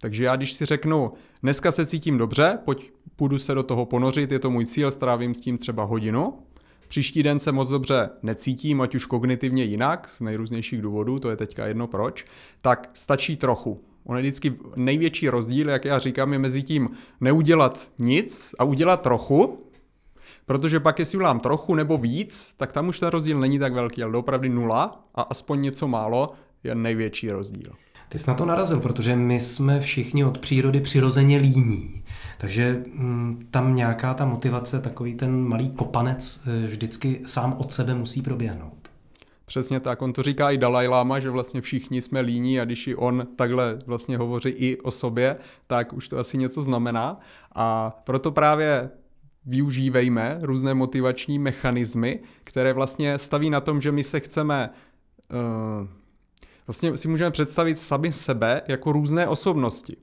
Takže 0.00 0.24
já 0.24 0.36
když 0.36 0.52
si 0.52 0.66
řeknu, 0.66 1.12
dneska 1.42 1.72
se 1.72 1.86
cítím 1.86 2.18
dobře, 2.18 2.58
pojď, 2.64 2.92
půjdu 3.16 3.38
se 3.38 3.54
do 3.54 3.62
toho 3.62 3.86
ponořit, 3.86 4.32
je 4.32 4.38
to 4.38 4.50
můj 4.50 4.66
cíl, 4.66 4.90
strávím 4.90 5.34
s 5.34 5.40
tím 5.40 5.58
třeba 5.58 5.84
hodinu, 5.84 6.38
Příští 6.88 7.22
den 7.22 7.38
se 7.38 7.52
moc 7.52 7.68
dobře 7.68 8.10
necítím, 8.22 8.80
ať 8.80 8.94
už 8.94 9.04
kognitivně 9.04 9.64
jinak, 9.64 10.08
z 10.08 10.20
nejrůznějších 10.20 10.82
důvodů, 10.82 11.18
to 11.18 11.30
je 11.30 11.36
teďka 11.36 11.66
jedno 11.66 11.86
proč, 11.86 12.24
tak 12.60 12.90
stačí 12.94 13.36
trochu. 13.36 13.84
On 14.04 14.16
je 14.16 14.22
vždycky 14.22 14.54
největší 14.76 15.28
rozdíl, 15.28 15.68
jak 15.68 15.84
já 15.84 15.98
říkám, 15.98 16.32
je 16.32 16.38
mezi 16.38 16.62
tím 16.62 16.90
neudělat 17.20 17.92
nic 17.98 18.54
a 18.58 18.64
udělat 18.64 19.02
trochu, 19.02 19.58
protože 20.46 20.80
pak 20.80 20.98
jestli 20.98 21.18
udělám 21.18 21.40
trochu 21.40 21.74
nebo 21.74 21.98
víc, 21.98 22.54
tak 22.56 22.72
tam 22.72 22.88
už 22.88 23.00
ten 23.00 23.08
rozdíl 23.08 23.38
není 23.38 23.58
tak 23.58 23.72
velký, 23.72 24.02
ale 24.02 24.16
opravdu 24.16 24.48
nula 24.48 25.04
a 25.14 25.22
aspoň 25.22 25.60
něco 25.60 25.88
málo 25.88 26.32
je 26.64 26.74
největší 26.74 27.30
rozdíl. 27.30 27.72
Ty 28.08 28.18
jsi 28.18 28.30
na 28.30 28.34
to 28.34 28.44
narazil, 28.44 28.80
protože 28.80 29.16
my 29.16 29.40
jsme 29.40 29.80
všichni 29.80 30.24
od 30.24 30.38
přírody 30.38 30.80
přirozeně 30.80 31.38
líní. 31.38 32.02
Takže 32.38 32.82
mm, 32.94 33.46
tam 33.50 33.74
nějaká 33.74 34.14
ta 34.14 34.24
motivace, 34.24 34.80
takový 34.80 35.14
ten 35.14 35.44
malý 35.48 35.70
kopanec 35.70 36.40
eh, 36.46 36.66
vždycky 36.66 37.20
sám 37.26 37.54
od 37.58 37.72
sebe 37.72 37.94
musí 37.94 38.22
proběhnout. 38.22 38.88
Přesně 39.46 39.80
tak, 39.80 40.02
on 40.02 40.12
to 40.12 40.22
říká 40.22 40.50
i 40.50 40.58
Dalai 40.58 40.88
Lama, 40.88 41.20
že 41.20 41.30
vlastně 41.30 41.60
všichni 41.60 42.02
jsme 42.02 42.20
líní 42.20 42.60
a 42.60 42.64
když 42.64 42.86
i 42.86 42.94
on 42.94 43.26
takhle 43.36 43.78
vlastně 43.86 44.16
hovoří 44.16 44.48
i 44.48 44.80
o 44.80 44.90
sobě, 44.90 45.36
tak 45.66 45.92
už 45.92 46.08
to 46.08 46.18
asi 46.18 46.38
něco 46.38 46.62
znamená 46.62 47.16
a 47.54 47.90
proto 48.04 48.30
právě 48.30 48.90
využívejme 49.46 50.38
různé 50.42 50.74
motivační 50.74 51.38
mechanismy, 51.38 52.20
které 52.44 52.72
vlastně 52.72 53.18
staví 53.18 53.50
na 53.50 53.60
tom, 53.60 53.80
že 53.80 53.92
my 53.92 54.04
se 54.04 54.20
chceme 54.20 54.70
uh, 55.80 55.88
vlastně 56.68 56.96
si 56.96 57.08
můžeme 57.08 57.30
představit 57.30 57.78
sami 57.78 58.12
sebe 58.12 58.62
jako 58.68 58.92
různé 58.92 59.26
osobnosti. 59.26 59.96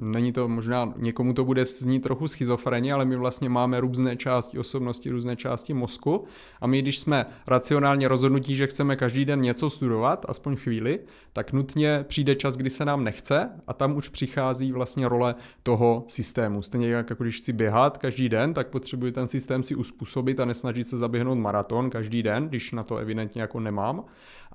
Není 0.00 0.32
to 0.32 0.48
možná, 0.48 0.92
někomu 0.96 1.34
to 1.34 1.44
bude 1.44 1.64
znít 1.64 2.00
trochu 2.00 2.28
schizofrenie, 2.28 2.92
ale 2.92 3.04
my 3.04 3.16
vlastně 3.16 3.48
máme 3.48 3.80
různé 3.80 4.16
části 4.16 4.58
osobnosti, 4.58 5.10
různé 5.10 5.36
části 5.36 5.74
mozku 5.74 6.24
a 6.60 6.66
my, 6.66 6.82
když 6.82 6.98
jsme 6.98 7.26
racionálně 7.46 8.08
rozhodnutí, 8.08 8.56
že 8.56 8.66
chceme 8.66 8.96
každý 8.96 9.24
den 9.24 9.40
něco 9.40 9.70
studovat, 9.70 10.26
aspoň 10.28 10.56
chvíli, 10.56 11.00
tak 11.32 11.52
nutně 11.52 12.04
přijde 12.08 12.34
čas, 12.34 12.56
kdy 12.56 12.70
se 12.70 12.84
nám 12.84 13.04
nechce 13.04 13.50
a 13.66 13.72
tam 13.72 13.96
už 13.96 14.08
přichází 14.08 14.72
vlastně 14.72 15.08
role 15.08 15.34
toho 15.62 16.04
systému. 16.08 16.62
Stejně 16.62 16.90
jako 16.90 17.24
když 17.24 17.38
chci 17.38 17.52
běhat 17.52 17.98
každý 17.98 18.28
den, 18.28 18.54
tak 18.54 18.68
potřebuji 18.68 19.12
ten 19.12 19.28
systém 19.28 19.62
si 19.62 19.74
uspůsobit 19.74 20.40
a 20.40 20.44
nesnažit 20.44 20.88
se 20.88 20.98
zaběhnout 20.98 21.38
maraton 21.38 21.90
každý 21.90 22.22
den, 22.22 22.48
když 22.48 22.72
na 22.72 22.82
to 22.82 22.96
evidentně 22.96 23.42
jako 23.42 23.60
nemám. 23.60 24.04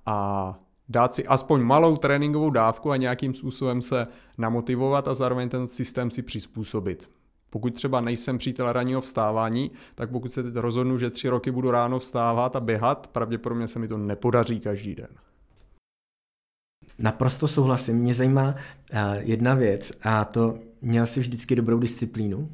A 0.06 0.60
dát 0.90 1.16
si 1.16 1.28
aspoň 1.28 1.62
malou 1.62 1.98
tréninkovou 1.98 2.50
dávku 2.50 2.92
a 2.92 2.98
nějakým 2.98 3.34
způsobem 3.34 3.82
se 3.82 4.08
namotivovat 4.38 5.08
a 5.08 5.16
zároveň 5.16 5.50
ten 5.50 5.68
systém 5.68 6.12
si 6.12 6.22
přizpůsobit. 6.22 7.10
Pokud 7.50 7.74
třeba 7.74 8.02
nejsem 8.02 8.38
přítel 8.38 8.74
ranního 8.74 9.02
vstávání, 9.02 9.72
tak 9.96 10.12
pokud 10.12 10.32
se 10.32 10.44
teď 10.44 10.56
rozhodnu, 10.56 10.98
že 10.98 11.10
tři 11.10 11.30
roky 11.30 11.52
budu 11.52 11.72
ráno 11.72 12.00
vstávat 12.00 12.56
a 12.56 12.60
běhat, 12.60 13.08
pravděpodobně 13.08 13.68
se 13.68 13.80
mi 13.80 13.88
to 13.88 13.98
nepodaří 13.98 14.60
každý 14.60 14.96
den. 14.96 15.08
Naprosto 17.00 17.48
souhlasím. 17.48 17.98
Mě 17.98 18.14
zajímá 18.14 18.48
uh, 18.48 18.56
jedna 19.20 19.54
věc 19.54 19.92
a 20.04 20.26
to 20.26 20.58
měl 20.82 21.06
jsi 21.06 21.20
vždycky 21.20 21.56
dobrou 21.56 21.80
disciplínu? 21.80 22.52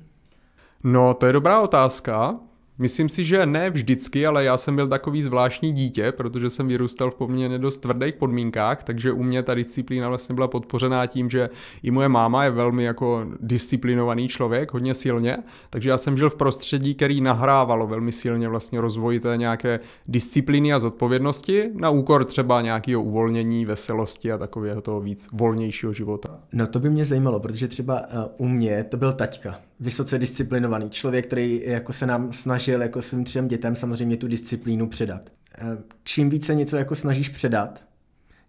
No, 0.83 1.13
to 1.13 1.25
je 1.25 1.33
dobrá 1.33 1.61
otázka. 1.61 2.39
Myslím 2.77 3.09
si, 3.09 3.25
že 3.25 3.45
ne 3.45 3.69
vždycky, 3.69 4.25
ale 4.25 4.43
já 4.43 4.57
jsem 4.57 4.75
byl 4.75 4.87
takový 4.87 5.21
zvláštní 5.21 5.71
dítě, 5.71 6.11
protože 6.11 6.49
jsem 6.49 6.67
vyrůstal 6.67 7.11
v 7.11 7.15
poměrně 7.15 7.59
dost 7.59 7.77
tvrdých 7.77 8.13
podmínkách, 8.13 8.83
takže 8.83 9.11
u 9.11 9.23
mě 9.23 9.43
ta 9.43 9.53
disciplína 9.53 10.09
vlastně 10.09 10.35
byla 10.35 10.47
podpořená 10.47 11.05
tím, 11.05 11.29
že 11.29 11.49
i 11.83 11.91
moje 11.91 12.09
máma 12.09 12.43
je 12.43 12.51
velmi 12.51 12.83
jako 12.83 13.25
disciplinovaný 13.39 14.27
člověk, 14.27 14.73
hodně 14.73 14.93
silně, 14.93 15.37
takže 15.69 15.89
já 15.89 15.97
jsem 15.97 16.17
žil 16.17 16.29
v 16.29 16.35
prostředí, 16.35 16.95
který 16.95 17.21
nahrávalo 17.21 17.87
velmi 17.87 18.11
silně 18.11 18.49
vlastně 18.49 18.81
rozvoji 18.81 19.19
té 19.19 19.37
nějaké 19.37 19.79
disciplíny 20.07 20.73
a 20.73 20.79
zodpovědnosti 20.79 21.69
na 21.73 21.89
úkor 21.89 22.25
třeba 22.25 22.61
nějakého 22.61 23.03
uvolnění, 23.03 23.65
veselosti 23.65 24.31
a 24.31 24.37
takového 24.37 24.81
toho 24.81 25.01
víc 25.01 25.29
volnějšího 25.33 25.93
života. 25.93 26.39
No 26.53 26.67
to 26.67 26.79
by 26.79 26.89
mě 26.89 27.05
zajímalo, 27.05 27.39
protože 27.39 27.67
třeba 27.67 28.01
uh, 28.01 28.45
u 28.45 28.47
mě 28.47 28.83
to 28.83 28.97
byl 28.97 29.13
taťka 29.13 29.59
vysoce 29.79 30.19
disciplinovaný 30.19 30.89
člověk, 30.89 31.27
který 31.27 31.61
jako 31.65 31.93
se 31.93 32.05
nám 32.05 32.33
snažil 32.33 32.81
jako 32.81 33.01
svým 33.01 33.23
třem 33.23 33.47
dětem 33.47 33.75
samozřejmě 33.75 34.17
tu 34.17 34.27
disciplínu 34.27 34.87
předat. 34.87 35.29
Eh, 35.57 35.77
čím 36.03 36.29
více 36.29 36.55
něco 36.55 36.77
jako 36.77 36.95
snažíš 36.95 37.29
předat, 37.29 37.85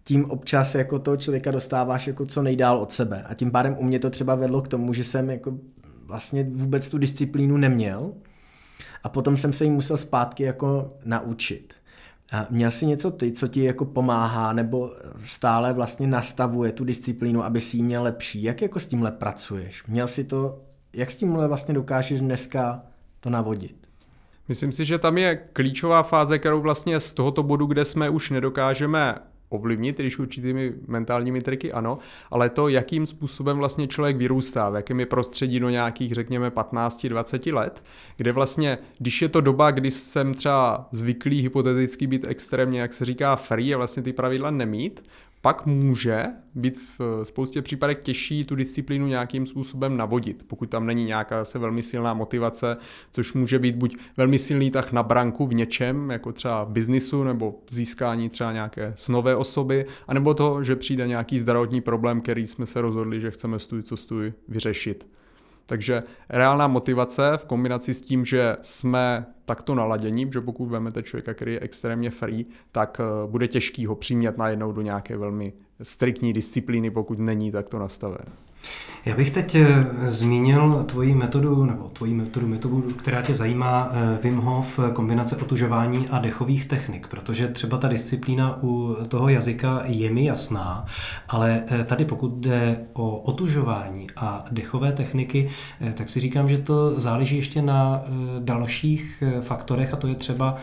tím 0.04 0.24
občas 0.24 0.74
jako 0.74 0.98
toho 0.98 1.16
člověka 1.16 1.50
dostáváš 1.50 2.06
jako 2.06 2.26
co 2.26 2.42
nejdál 2.42 2.78
od 2.78 2.92
sebe. 2.92 3.22
A 3.22 3.34
tím 3.34 3.50
pádem 3.50 3.76
u 3.78 3.84
mě 3.84 3.98
to 3.98 4.10
třeba 4.10 4.34
vedlo 4.34 4.62
k 4.62 4.68
tomu, 4.68 4.92
že 4.92 5.04
jsem 5.04 5.30
jako 5.30 5.58
vlastně 6.06 6.44
vůbec 6.50 6.88
tu 6.88 6.98
disciplínu 6.98 7.56
neměl 7.56 8.12
a 9.02 9.08
potom 9.08 9.36
jsem 9.36 9.52
se 9.52 9.64
jí 9.64 9.70
musel 9.70 9.96
zpátky 9.96 10.42
jako 10.42 10.96
naučit. 11.04 11.74
A 12.32 12.46
měl 12.50 12.70
jsi 12.70 12.86
něco 12.86 13.10
ty, 13.10 13.32
co 13.32 13.48
ti 13.48 13.64
jako 13.64 13.84
pomáhá 13.84 14.52
nebo 14.52 14.92
stále 15.22 15.72
vlastně 15.72 16.06
nastavuje 16.06 16.72
tu 16.72 16.84
disciplínu, 16.84 17.44
aby 17.44 17.60
si 17.60 17.76
ji 17.76 17.82
měl 17.82 18.02
lepší? 18.02 18.42
Jak 18.42 18.62
jako 18.62 18.78
s 18.78 18.86
tímhle 18.86 19.10
pracuješ? 19.10 19.86
Měl 19.86 20.08
jsi 20.08 20.24
to 20.24 20.62
jak 20.94 21.10
s 21.10 21.16
tímhle 21.16 21.48
vlastně 21.48 21.74
dokážeš 21.74 22.20
dneska 22.20 22.82
to 23.20 23.30
navodit? 23.30 23.76
Myslím 24.48 24.72
si, 24.72 24.84
že 24.84 24.98
tam 24.98 25.18
je 25.18 25.36
klíčová 25.52 26.02
fáze, 26.02 26.38
kterou 26.38 26.60
vlastně 26.60 27.00
z 27.00 27.12
tohoto 27.12 27.42
bodu, 27.42 27.66
kde 27.66 27.84
jsme 27.84 28.08
už 28.08 28.30
nedokážeme 28.30 29.14
ovlivnit, 29.48 29.98
když 29.98 30.18
určitými 30.18 30.72
mentálními 30.86 31.40
triky 31.40 31.72
ano, 31.72 31.98
ale 32.30 32.50
to, 32.50 32.68
jakým 32.68 33.06
způsobem 33.06 33.58
vlastně 33.58 33.86
člověk 33.88 34.16
vyrůstá, 34.16 34.70
v 34.70 34.74
jakém 34.74 35.00
je 35.00 35.06
prostředí 35.06 35.60
do 35.60 35.70
nějakých, 35.70 36.14
řekněme, 36.14 36.50
15-20 36.50 37.54
let, 37.54 37.84
kde 38.16 38.32
vlastně, 38.32 38.78
když 38.98 39.22
je 39.22 39.28
to 39.28 39.40
doba, 39.40 39.70
kdy 39.70 39.90
jsem 39.90 40.34
třeba 40.34 40.88
zvyklý 40.92 41.42
hypoteticky 41.42 42.06
být 42.06 42.26
extrémně, 42.28 42.80
jak 42.80 42.92
se 42.92 43.04
říká, 43.04 43.36
free 43.36 43.74
a 43.74 43.76
vlastně 43.76 44.02
ty 44.02 44.12
pravidla 44.12 44.50
nemít, 44.50 45.04
pak 45.44 45.66
může 45.66 46.24
být 46.54 46.78
v 46.98 47.24
spoustě 47.24 47.62
případech 47.62 47.98
těžší 47.98 48.44
tu 48.44 48.54
disciplínu 48.54 49.06
nějakým 49.06 49.46
způsobem 49.46 49.96
navodit, 49.96 50.44
pokud 50.46 50.70
tam 50.70 50.86
není 50.86 51.04
nějaká 51.04 51.44
se 51.44 51.58
velmi 51.58 51.82
silná 51.82 52.14
motivace, 52.14 52.76
což 53.10 53.32
může 53.32 53.58
být 53.58 53.76
buď 53.76 53.96
velmi 54.16 54.38
silný 54.38 54.70
tah 54.70 54.92
na 54.92 55.02
branku 55.02 55.46
v 55.46 55.54
něčem, 55.54 56.10
jako 56.10 56.32
třeba 56.32 56.64
v 56.64 56.70
biznisu, 56.70 57.24
nebo 57.24 57.58
získání 57.70 58.28
třeba 58.28 58.52
nějaké 58.52 58.92
snové 58.96 59.36
osoby, 59.36 59.86
anebo 60.08 60.34
to, 60.34 60.62
že 60.62 60.76
přijde 60.76 61.08
nějaký 61.08 61.38
zdravotní 61.38 61.80
problém, 61.80 62.20
který 62.20 62.46
jsme 62.46 62.66
se 62.66 62.80
rozhodli, 62.80 63.20
že 63.20 63.30
chceme 63.30 63.58
stůj 63.58 63.82
co 63.82 63.96
stůj 63.96 64.32
vyřešit. 64.48 65.08
Takže 65.66 66.02
reálná 66.28 66.66
motivace 66.66 67.32
v 67.36 67.44
kombinaci 67.44 67.94
s 67.94 68.00
tím, 68.00 68.24
že 68.24 68.56
jsme 68.60 69.26
takto 69.44 69.74
naladění, 69.74 70.30
že 70.32 70.40
pokud 70.40 70.66
vezmete 70.66 71.02
člověka, 71.02 71.34
který 71.34 71.52
je 71.52 71.60
extrémně 71.60 72.10
free, 72.10 72.46
tak 72.72 73.00
eh, 73.00 73.26
bude 73.26 73.48
těžký 73.48 73.86
ho 73.86 73.94
přimět 73.94 74.38
najednou 74.38 74.72
do 74.72 74.82
nějaké 74.82 75.16
velmi 75.16 75.52
striktní 75.82 76.32
disciplíny, 76.32 76.90
pokud 76.90 77.18
není 77.18 77.52
takto 77.52 77.78
nastaven. 77.78 78.26
Já 79.06 79.16
bych 79.16 79.30
teď 79.30 79.54
eh, 79.54 79.86
zmínil 80.06 80.84
tvoji 80.88 81.14
metodu, 81.14 81.64
nebo 81.64 81.88
tvoji 81.88 82.14
metodu, 82.14 82.48
metodu, 82.48 82.82
která 82.82 83.22
tě 83.22 83.34
zajímá, 83.34 83.90
eh, 83.92 84.18
Wim 84.22 84.36
Hof, 84.36 84.80
kombinace 84.92 85.36
otužování 85.36 86.08
a 86.08 86.18
dechových 86.18 86.64
technik, 86.64 87.06
protože 87.06 87.48
třeba 87.48 87.78
ta 87.78 87.88
disciplína 87.88 88.58
u 88.62 88.96
toho 89.08 89.28
jazyka 89.28 89.82
je 89.84 90.10
mi 90.10 90.24
jasná, 90.24 90.86
ale 91.28 91.64
eh, 91.66 91.84
tady 91.84 92.04
pokud 92.04 92.32
jde 92.32 92.86
o 92.92 93.16
otužování 93.16 94.06
a 94.16 94.44
dechové 94.50 94.92
techniky, 94.92 95.50
tak 95.94 96.08
si 96.08 96.20
říkám, 96.20 96.48
že 96.48 96.58
to 96.58 97.00
záleží 97.00 97.36
ještě 97.36 97.62
na 97.62 98.02
dalších 98.38 99.22
faktorech 99.40 99.94
a 99.94 99.96
to 99.96 100.06
je 100.06 100.14
třeba 100.14 100.56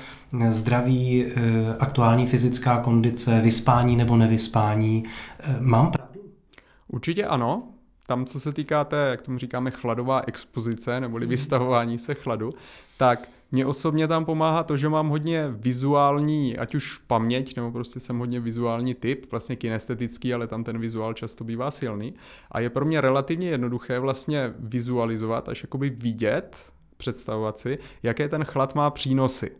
zdraví, 0.50 1.26
aktuální 1.80 2.28
fyzická 2.28 2.78
kondice, 2.78 3.42
vyspání 3.42 3.96
nebo 3.96 4.18
nevyspání. 4.18 5.04
Mám 5.60 5.92
pravdu? 5.92 6.22
Určitě 6.88 7.26
ano 7.26 7.71
tam, 8.12 8.26
co 8.26 8.40
se 8.40 8.54
týká 8.54 8.84
té, 8.84 9.08
jak 9.10 9.22
tomu 9.22 9.38
říkáme, 9.38 9.72
chladová 9.72 10.22
expozice, 10.28 11.00
neboli 11.00 11.26
vystavování 11.26 11.98
se 11.98 12.14
chladu, 12.14 12.54
tak 12.98 13.30
Mně 13.54 13.66
osobně 13.66 14.08
tam 14.08 14.26
pomáhá 14.26 14.64
to, 14.64 14.78
že 14.78 14.90
mám 14.90 15.10
hodně 15.10 15.48
vizuální, 15.52 16.58
ať 16.58 16.76
už 16.76 16.98
paměť, 16.98 17.56
nebo 17.56 17.72
prostě 17.72 18.00
jsem 18.00 18.20
hodně 18.20 18.40
vizuální 18.40 18.94
typ, 18.96 19.32
vlastně 19.32 19.56
kinestetický, 19.56 20.34
ale 20.34 20.48
tam 20.48 20.64
ten 20.64 20.80
vizuál 20.80 21.14
často 21.14 21.44
bývá 21.44 21.72
silný. 21.72 22.14
A 22.52 22.60
je 22.60 22.70
pro 22.70 22.86
mě 22.86 23.02
relativně 23.02 23.50
jednoduché 23.50 24.00
vlastně 24.00 24.54
vizualizovat, 24.60 25.50
až 25.50 25.64
jakoby 25.64 25.90
vidět, 25.90 26.58
představovat 26.98 27.60
si, 27.60 27.80
jaké 28.04 28.30
ten 28.30 28.44
chlad 28.44 28.76
má 28.76 28.90
přínosy. 28.90 29.52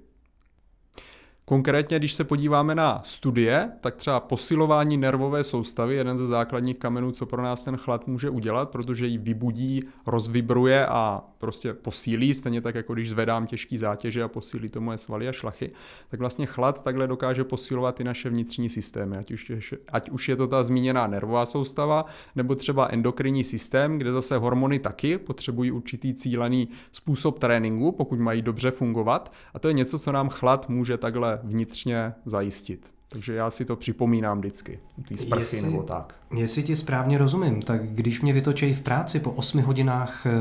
Konkrétně, 1.52 2.00
když 2.00 2.14
se 2.14 2.24
podíváme 2.24 2.76
na 2.76 3.02
studie, 3.06 3.72
tak 3.82 3.98
třeba 3.98 4.20
posilování 4.20 4.98
nervové 4.98 5.44
soustavy, 5.44 5.96
jeden 5.96 6.18
ze 6.18 6.28
základních 6.28 6.78
kamenů, 6.78 7.12
co 7.12 7.26
pro 7.26 7.42
nás 7.42 7.64
ten 7.64 7.78
chlad 7.78 8.08
může 8.08 8.30
udělat, 8.30 8.70
protože 8.70 9.06
ji 9.06 9.18
vybudí, 9.18 9.84
rozvibruje 10.08 10.86
a 10.86 11.24
prostě 11.38 11.74
posílí, 11.74 12.34
stejně 12.34 12.62
tak 12.62 12.76
jako 12.76 12.94
když 12.94 13.10
zvedám 13.10 13.48
těžký 13.48 13.78
zátěže 13.78 14.24
a 14.24 14.28
posílí 14.28 14.70
to 14.70 14.82
moje 14.82 14.98
svaly 14.98 15.28
a 15.28 15.32
šlachy, 15.32 15.72
tak 16.10 16.20
vlastně 16.20 16.46
chlad 16.46 16.84
takhle 16.84 17.08
dokáže 17.08 17.44
posilovat 17.44 18.00
i 18.00 18.04
naše 18.04 18.30
vnitřní 18.30 18.70
systémy, 18.70 19.18
ať 19.18 19.32
už, 19.32 19.74
ať 19.92 20.10
už 20.10 20.30
je 20.30 20.36
to 20.36 20.48
ta 20.48 20.64
zmíněná 20.64 21.08
nervová 21.08 21.46
soustava, 21.46 22.06
nebo 22.36 22.56
třeba 22.56 22.88
endokrinní 22.88 23.44
systém, 23.44 23.98
kde 23.98 24.12
zase 24.12 24.38
hormony 24.38 24.80
taky 24.80 25.18
potřebují 25.18 25.72
určitý 25.72 26.14
cílený 26.14 26.70
způsob 26.92 27.40
tréninku, 27.40 27.92
pokud 27.92 28.20
mají 28.20 28.42
dobře 28.42 28.72
fungovat. 28.72 29.34
A 29.54 29.60
to 29.60 29.68
je 29.68 29.74
něco, 29.74 30.00
co 30.00 30.12
nám 30.12 30.30
chlad 30.30 30.70
může 30.70 30.98
takhle 30.98 31.41
vnitřně 31.44 32.14
zajistit. 32.26 32.94
Takže 33.12 33.34
já 33.34 33.52
si 33.52 33.66
to 33.66 33.76
připomínám 33.76 34.40
vždycky, 34.40 34.80
ty 35.08 35.18
sprchy 35.18 35.42
jestli, 35.42 35.62
nebo 35.62 35.84
tak. 35.84 36.16
Jestli 36.36 36.64
ti 36.64 36.76
správně 36.76 37.18
rozumím, 37.18 37.62
tak 37.62 37.90
když 37.90 38.22
mě 38.22 38.34
vytočejí 38.34 38.74
v 38.74 38.82
práci 38.82 39.20
po 39.20 39.32
8 39.32 39.62
hodinách 39.62 40.26
eh, 40.26 40.32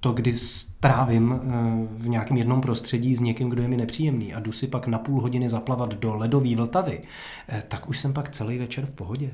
to, 0.00 0.12
kdy 0.12 0.38
strávím 0.38 1.32
eh, 1.32 1.40
v 1.98 2.08
nějakém 2.08 2.36
jednom 2.36 2.60
prostředí 2.60 3.14
s 3.14 3.20
někým, 3.20 3.50
kdo 3.50 3.62
je 3.62 3.68
mi 3.68 3.76
nepříjemný 3.76 4.34
a 4.34 4.40
jdu 4.40 4.52
si 4.52 4.66
pak 4.66 4.86
na 4.86 4.98
půl 4.98 5.20
hodiny 5.20 5.48
zaplavat 5.48 5.94
do 5.94 6.14
ledové 6.14 6.56
Vltavy, 6.56 7.02
eh, 7.48 7.62
tak 7.68 7.88
už 7.88 7.98
jsem 7.98 8.12
pak 8.12 8.30
celý 8.30 8.58
večer 8.58 8.86
v 8.86 8.90
pohodě. 8.90 9.30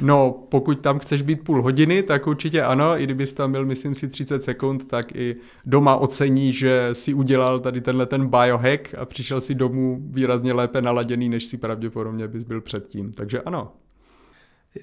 No, 0.00 0.46
pokud 0.48 0.80
tam 0.80 0.98
chceš 0.98 1.22
být 1.22 1.44
půl 1.44 1.62
hodiny, 1.62 2.02
tak 2.02 2.26
určitě 2.26 2.62
ano, 2.62 3.00
i 3.00 3.04
kdybys 3.04 3.32
tam 3.32 3.52
byl, 3.52 3.66
myslím 3.66 3.94
si, 3.94 4.08
30 4.08 4.42
sekund, 4.42 4.88
tak 4.88 5.16
i 5.16 5.36
doma 5.64 5.96
ocení, 5.96 6.52
že 6.52 6.88
si 6.92 7.14
udělal 7.14 7.60
tady 7.60 7.80
tenhle 7.80 8.06
ten 8.06 8.26
biohack 8.26 8.94
a 8.98 9.04
přišel 9.04 9.40
si 9.40 9.54
domů 9.54 9.98
výrazně 10.10 10.52
lépe 10.52 10.82
naladěný, 10.82 11.28
než 11.28 11.46
si 11.46 11.56
pravděpodobně 11.56 12.28
bys 12.28 12.44
byl 12.44 12.60
předtím. 12.60 13.12
Takže 13.12 13.42
ano, 13.42 13.72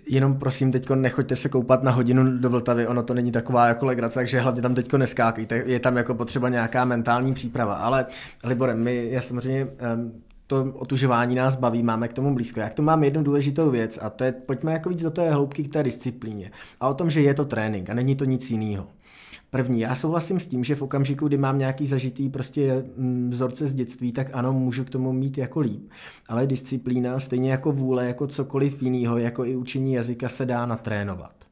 Jenom 0.08 0.39
prosím, 0.39 0.72
teďko 0.72 0.96
nechoďte 0.96 1.36
se 1.36 1.50
koupat 1.50 1.84
na 1.84 1.91
hodinu 1.91 2.38
do 2.38 2.50
Vltavy, 2.50 2.88
ono 2.88 3.03
to 3.03 3.13
není 3.13 3.32
taková 3.32 3.67
jako 3.67 3.86
legrace, 3.86 4.15
takže 4.15 4.39
hlavně 4.39 4.62
tam 4.62 4.75
teďko 4.75 4.98
neskákejte, 4.98 5.63
je 5.65 5.79
tam 5.79 5.98
jako 5.98 6.15
potřeba 6.15 6.50
nějaká 6.50 6.86
mentální 6.86 7.34
příprava, 7.34 7.74
ale 7.74 8.05
Libore, 8.43 8.75
my 8.75 9.08
já 9.12 9.22
samozřejmě 9.22 9.67
to 10.53 10.74
otužování 10.74 11.36
nás 11.36 11.55
baví, 11.55 11.83
máme 11.83 12.07
k 12.07 12.13
tomu 12.13 12.33
blízko. 12.33 12.60
Já 12.60 12.69
k 12.69 12.74
tomu 12.74 12.86
mám 12.86 13.03
jednu 13.03 13.24
důležitou 13.24 13.69
věc 13.69 14.00
a 14.01 14.10
to 14.10 14.24
je, 14.24 14.31
pojďme 14.31 14.74
jako 14.74 14.89
víc 14.89 15.01
do 15.01 15.12
té 15.12 15.31
hloubky 15.31 15.63
k 15.63 15.74
té 15.74 15.83
disciplíně 15.83 16.51
a 16.79 16.89
o 16.89 16.93
tom, 16.93 17.10
že 17.10 17.22
je 17.22 17.33
to 17.33 17.45
trénink 17.45 17.89
a 17.89 17.93
není 17.93 18.15
to 18.15 18.25
nic 18.25 18.51
jiného. 18.51 18.88
První, 19.50 19.79
já 19.79 19.95
souhlasím 19.95 20.39
s 20.39 20.48
tím, 20.48 20.63
že 20.63 20.75
v 20.75 20.81
okamžiku, 20.81 21.27
kdy 21.27 21.38
mám 21.38 21.57
nějaký 21.57 21.88
zažitý 21.88 22.29
prostě 22.29 22.86
mm, 22.98 23.29
vzorce 23.29 23.67
z 23.67 23.74
dětství, 23.74 24.12
tak 24.12 24.29
ano, 24.33 24.53
můžu 24.53 24.83
k 24.83 24.89
tomu 24.89 25.13
mít 25.13 25.38
jako 25.38 25.60
líp. 25.60 25.89
Ale 26.27 26.48
disciplína, 26.48 27.19
stejně 27.19 27.51
jako 27.51 27.72
vůle, 27.72 28.07
jako 28.07 28.27
cokoliv 28.27 28.81
jiného, 28.81 29.17
jako 29.17 29.45
i 29.45 29.55
učení 29.55 29.93
jazyka 29.93 30.29
se 30.29 30.45
dá 30.45 30.65
natrénovat. 30.65 31.42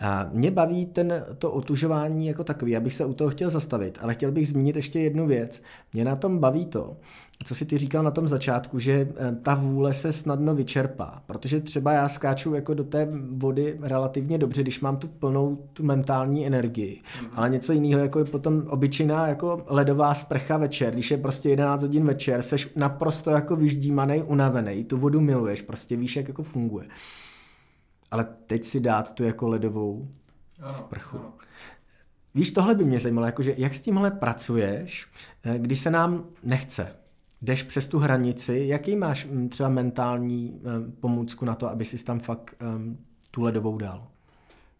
A 0.00 0.28
mě 0.32 0.50
baví 0.50 0.86
ten, 0.86 1.24
to 1.38 1.52
otužování 1.52 2.26
jako 2.26 2.44
takový, 2.44 2.76
abych 2.76 2.94
se 2.94 3.04
u 3.04 3.14
toho 3.14 3.30
chtěl 3.30 3.50
zastavit, 3.50 3.98
ale 4.00 4.14
chtěl 4.14 4.32
bych 4.32 4.48
zmínit 4.48 4.76
ještě 4.76 5.00
jednu 5.00 5.26
věc. 5.26 5.62
Mě 5.92 6.04
na 6.04 6.16
tom 6.16 6.38
baví 6.38 6.66
to, 6.66 6.96
co 7.44 7.54
si 7.54 7.66
ty 7.66 7.78
říkal 7.78 8.02
na 8.02 8.10
tom 8.10 8.28
začátku, 8.28 8.78
že 8.78 9.08
eh, 9.16 9.36
ta 9.42 9.54
vůle 9.54 9.94
se 9.94 10.12
snadno 10.12 10.54
vyčerpá, 10.54 11.22
protože 11.26 11.60
třeba 11.60 11.92
já 11.92 12.08
skáču 12.08 12.54
jako 12.54 12.74
do 12.74 12.84
té 12.84 13.08
vody 13.30 13.78
relativně 13.80 14.38
dobře, 14.38 14.62
když 14.62 14.80
mám 14.80 14.96
tu 14.96 15.08
plnou 15.08 15.58
tu 15.72 15.84
mentální 15.84 16.46
energii, 16.46 17.00
mm-hmm. 17.00 17.28
ale 17.34 17.50
něco 17.50 17.72
jiného 17.72 18.02
jako 18.02 18.18
je 18.18 18.24
potom 18.24 18.62
obyčejná 18.68 19.28
jako 19.28 19.64
ledová 19.66 20.14
sprcha 20.14 20.56
večer, 20.56 20.92
když 20.92 21.10
je 21.10 21.16
prostě 21.16 21.50
11 21.50 21.82
hodin 21.82 22.04
večer, 22.04 22.42
seš 22.42 22.70
naprosto 22.76 23.30
jako 23.30 23.56
vyždímaný, 23.56 24.22
unavený, 24.22 24.84
tu 24.84 24.98
vodu 24.98 25.20
miluješ, 25.20 25.62
prostě 25.62 25.96
víš, 25.96 26.16
jak 26.16 26.28
jako 26.28 26.42
funguje. 26.42 26.86
Ale 28.10 28.26
teď 28.46 28.64
si 28.64 28.80
dát 28.80 29.14
tu 29.14 29.24
jako 29.24 29.48
ledovou 29.48 30.08
ano, 30.60 30.72
sprchu. 30.72 31.18
Ano. 31.18 31.32
Víš, 32.34 32.52
tohle 32.52 32.74
by 32.74 32.84
mě 32.84 33.00
zajímalo, 33.00 33.26
jakože 33.26 33.54
jak 33.56 33.74
s 33.74 33.80
tímhle 33.80 34.10
pracuješ, 34.10 35.06
eh, 35.44 35.58
když 35.58 35.80
se 35.80 35.90
nám 35.90 36.24
nechce, 36.42 36.96
jdeš 37.42 37.62
přes 37.62 37.88
tu 37.88 37.98
hranici, 37.98 38.64
jaký 38.66 38.96
máš 38.96 39.26
mm, 39.26 39.48
třeba 39.48 39.68
mentální 39.68 40.60
eh, 40.60 40.62
pomůcku 41.00 41.44
na 41.44 41.54
to, 41.54 41.70
aby 41.70 41.84
si 41.84 42.04
tam 42.04 42.20
fakt 42.20 42.54
um, 42.62 42.98
tu 43.30 43.42
ledovou 43.42 43.78
dal? 43.78 44.06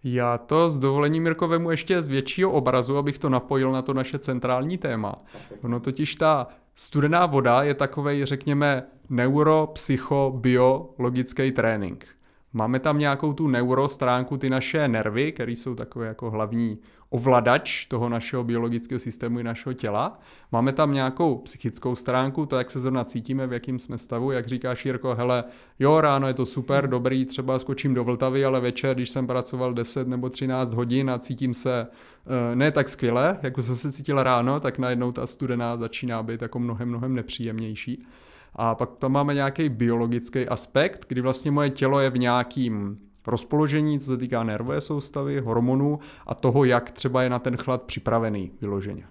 Já 0.04 0.38
to 0.38 0.70
s 0.70 0.78
dovolením 0.78 1.22
Mirko 1.22 1.48
vemu 1.48 1.70
ještě 1.70 2.02
z 2.02 2.08
většího 2.08 2.52
obrazu, 2.52 2.96
abych 2.96 3.18
to 3.18 3.28
napojil 3.28 3.72
na 3.72 3.82
to 3.82 3.94
naše 3.94 4.18
centrální 4.18 4.78
téma. 4.78 5.14
Ono 5.62 5.80
totiž 5.80 6.14
ta 6.14 6.46
studená 6.74 7.26
voda 7.26 7.62
je 7.62 7.74
takovej, 7.74 8.24
řekněme, 8.24 8.82
neuropsychobiologický 9.08 11.52
trénink. 11.52 12.06
Máme 12.52 12.80
tam 12.80 12.98
nějakou 12.98 13.32
tu 13.32 13.48
neurostránku, 13.48 14.36
ty 14.36 14.50
naše 14.50 14.88
nervy, 14.88 15.32
které 15.32 15.52
jsou 15.52 15.74
takové 15.74 16.06
jako 16.06 16.30
hlavní 16.30 16.78
ovladač 17.10 17.86
toho 17.86 18.08
našeho 18.08 18.44
biologického 18.44 18.98
systému 18.98 19.38
i 19.38 19.44
našeho 19.44 19.72
těla. 19.72 20.18
Máme 20.52 20.72
tam 20.72 20.92
nějakou 20.92 21.36
psychickou 21.36 21.96
stránku, 21.96 22.46
to, 22.46 22.58
jak 22.58 22.70
se 22.70 22.80
zrovna 22.80 23.04
cítíme, 23.04 23.46
v 23.46 23.52
jakém 23.52 23.78
jsme 23.78 23.98
stavu, 23.98 24.30
jak 24.30 24.46
říká 24.46 24.74
Šírko, 24.74 25.14
hele, 25.14 25.44
jo, 25.78 26.00
ráno 26.00 26.28
je 26.28 26.34
to 26.34 26.46
super, 26.46 26.88
dobrý, 26.88 27.24
třeba 27.24 27.58
skočím 27.58 27.94
do 27.94 28.04
Vltavy, 28.04 28.44
ale 28.44 28.60
večer, 28.60 28.96
když 28.96 29.10
jsem 29.10 29.26
pracoval 29.26 29.74
10 29.74 30.08
nebo 30.08 30.30
13 30.30 30.74
hodin 30.74 31.10
a 31.10 31.18
cítím 31.18 31.54
se 31.54 31.86
uh, 31.86 32.56
ne 32.56 32.70
tak 32.70 32.88
skvěle, 32.88 33.38
jako 33.42 33.62
jsem 33.62 33.76
se 33.76 33.92
cítil 33.92 34.22
ráno, 34.22 34.60
tak 34.60 34.78
najednou 34.78 35.12
ta 35.12 35.26
studená 35.26 35.76
začíná 35.76 36.22
být 36.22 36.42
jako 36.42 36.58
mnohem, 36.58 36.88
mnohem 36.88 37.14
nepříjemnější. 37.14 38.06
A 38.54 38.74
pak 38.74 38.96
tam 38.96 39.12
máme 39.12 39.34
nějaký 39.34 39.68
biologický 39.68 40.48
aspekt, 40.48 41.04
kdy 41.08 41.20
vlastně 41.20 41.50
moje 41.50 41.70
tělo 41.70 42.00
je 42.00 42.10
v 42.10 42.18
nějakým 42.18 42.96
rozpoložení, 43.26 44.00
co 44.00 44.06
se 44.06 44.16
týká 44.16 44.42
nervové 44.42 44.80
soustavy, 44.80 45.40
hormonů 45.40 45.98
a 46.26 46.34
toho, 46.34 46.64
jak 46.64 46.90
třeba 46.90 47.22
je 47.22 47.30
na 47.30 47.38
ten 47.38 47.56
chlad 47.56 47.82
připravený 47.82 48.50
vyloženě. 48.60 49.04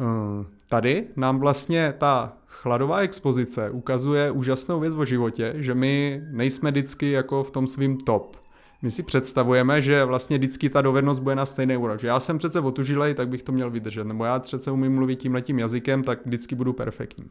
Eh, 0.00 0.46
tady 0.68 1.06
nám 1.16 1.38
vlastně 1.38 1.94
ta 1.98 2.32
chladová 2.46 2.98
expozice 2.98 3.70
ukazuje 3.70 4.30
úžasnou 4.30 4.80
věc 4.80 4.94
o 4.94 5.04
životě, 5.04 5.54
že 5.56 5.74
my 5.74 6.22
nejsme 6.30 6.70
vždycky 6.70 7.10
jako 7.10 7.44
v 7.44 7.50
tom 7.50 7.66
svým 7.66 7.96
top. 7.96 8.36
My 8.82 8.90
si 8.90 9.02
představujeme, 9.02 9.82
že 9.82 10.04
vlastně 10.04 10.38
vždycky 10.38 10.70
ta 10.70 10.82
dovednost 10.82 11.22
bude 11.22 11.34
na 11.34 11.46
stejné 11.46 11.76
úrovni. 11.76 12.08
Já 12.08 12.20
jsem 12.20 12.38
přece 12.38 12.60
otužilej, 12.60 13.14
tak 13.14 13.28
bych 13.28 13.42
to 13.42 13.52
měl 13.52 13.70
vydržet. 13.70 14.06
Nebo 14.06 14.24
já 14.24 14.38
přece 14.38 14.70
umím 14.70 14.94
mluvit 14.94 15.16
tímhletím 15.16 15.58
jazykem, 15.58 16.02
tak 16.02 16.26
vždycky 16.26 16.54
budu 16.54 16.72
perfektní. 16.72 17.26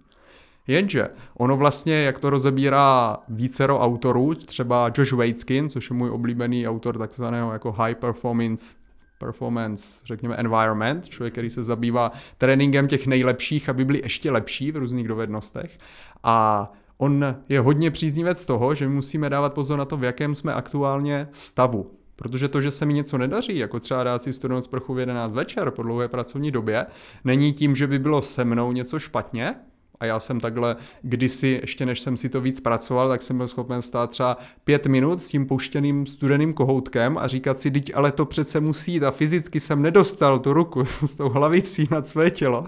Jenže 0.67 1.07
ono 1.37 1.57
vlastně, 1.57 2.03
jak 2.03 2.19
to 2.19 2.29
rozebírá 2.29 3.17
vícero 3.29 3.79
autorů, 3.79 4.35
třeba 4.35 4.91
Josh 4.97 5.11
Waitzkin, 5.11 5.69
což 5.69 5.89
je 5.89 5.95
můj 5.95 6.09
oblíbený 6.09 6.67
autor 6.67 6.97
takzvaného 6.97 7.53
jako 7.53 7.71
high 7.71 7.95
performance 7.95 8.75
performance, 9.17 10.01
řekněme 10.05 10.35
environment, 10.35 11.09
člověk, 11.09 11.33
který 11.33 11.49
se 11.49 11.63
zabývá 11.63 12.11
tréninkem 12.37 12.87
těch 12.87 13.07
nejlepších, 13.07 13.69
aby 13.69 13.85
byli 13.85 14.01
ještě 14.03 14.31
lepší 14.31 14.71
v 14.71 14.77
různých 14.77 15.07
dovednostech. 15.07 15.77
A 16.23 16.71
on 16.97 17.35
je 17.49 17.59
hodně 17.59 17.91
příznivec 17.91 18.45
toho, 18.45 18.73
že 18.73 18.87
musíme 18.87 19.29
dávat 19.29 19.53
pozor 19.53 19.79
na 19.79 19.85
to, 19.85 19.97
v 19.97 20.03
jakém 20.03 20.35
jsme 20.35 20.53
aktuálně 20.53 21.27
stavu. 21.31 21.91
Protože 22.15 22.47
to, 22.47 22.61
že 22.61 22.71
se 22.71 22.85
mi 22.85 22.93
něco 22.93 23.17
nedaří, 23.17 23.57
jako 23.57 23.79
třeba 23.79 24.03
dát 24.03 24.21
si 24.21 24.33
studenou 24.33 24.61
sprchu 24.61 24.93
v 24.93 24.99
11 24.99 25.33
večer 25.33 25.71
po 25.71 25.83
dlouhé 25.83 26.07
pracovní 26.07 26.51
době, 26.51 26.85
není 27.23 27.53
tím, 27.53 27.75
že 27.75 27.87
by 27.87 27.99
bylo 27.99 28.21
se 28.21 28.45
mnou 28.45 28.71
něco 28.71 28.99
špatně, 28.99 29.55
a 29.99 30.05
já 30.05 30.19
jsem 30.19 30.39
takhle 30.39 30.75
kdysi, 31.01 31.59
ještě 31.61 31.85
než 31.85 31.99
jsem 31.99 32.17
si 32.17 32.29
to 32.29 32.41
víc 32.41 32.59
pracoval, 32.59 33.09
tak 33.09 33.21
jsem 33.21 33.37
byl 33.37 33.47
schopen 33.47 33.81
stát 33.81 34.09
třeba 34.09 34.37
pět 34.63 34.85
minut 34.87 35.21
s 35.21 35.29
tím 35.29 35.47
puštěným 35.47 36.05
studeným 36.05 36.53
kohoutkem 36.53 37.17
a 37.17 37.27
říkat 37.27 37.59
si, 37.59 37.71
teď 37.71 37.91
ale 37.95 38.11
to 38.11 38.25
přece 38.25 38.59
musí 38.59 38.93
jít 38.93 39.03
a 39.03 39.11
fyzicky 39.11 39.59
jsem 39.59 39.81
nedostal 39.81 40.39
tu 40.39 40.53
ruku 40.53 40.85
s 40.85 41.15
tou 41.15 41.29
hlavicí 41.29 41.87
nad 41.91 42.07
své 42.07 42.31
tělo. 42.31 42.65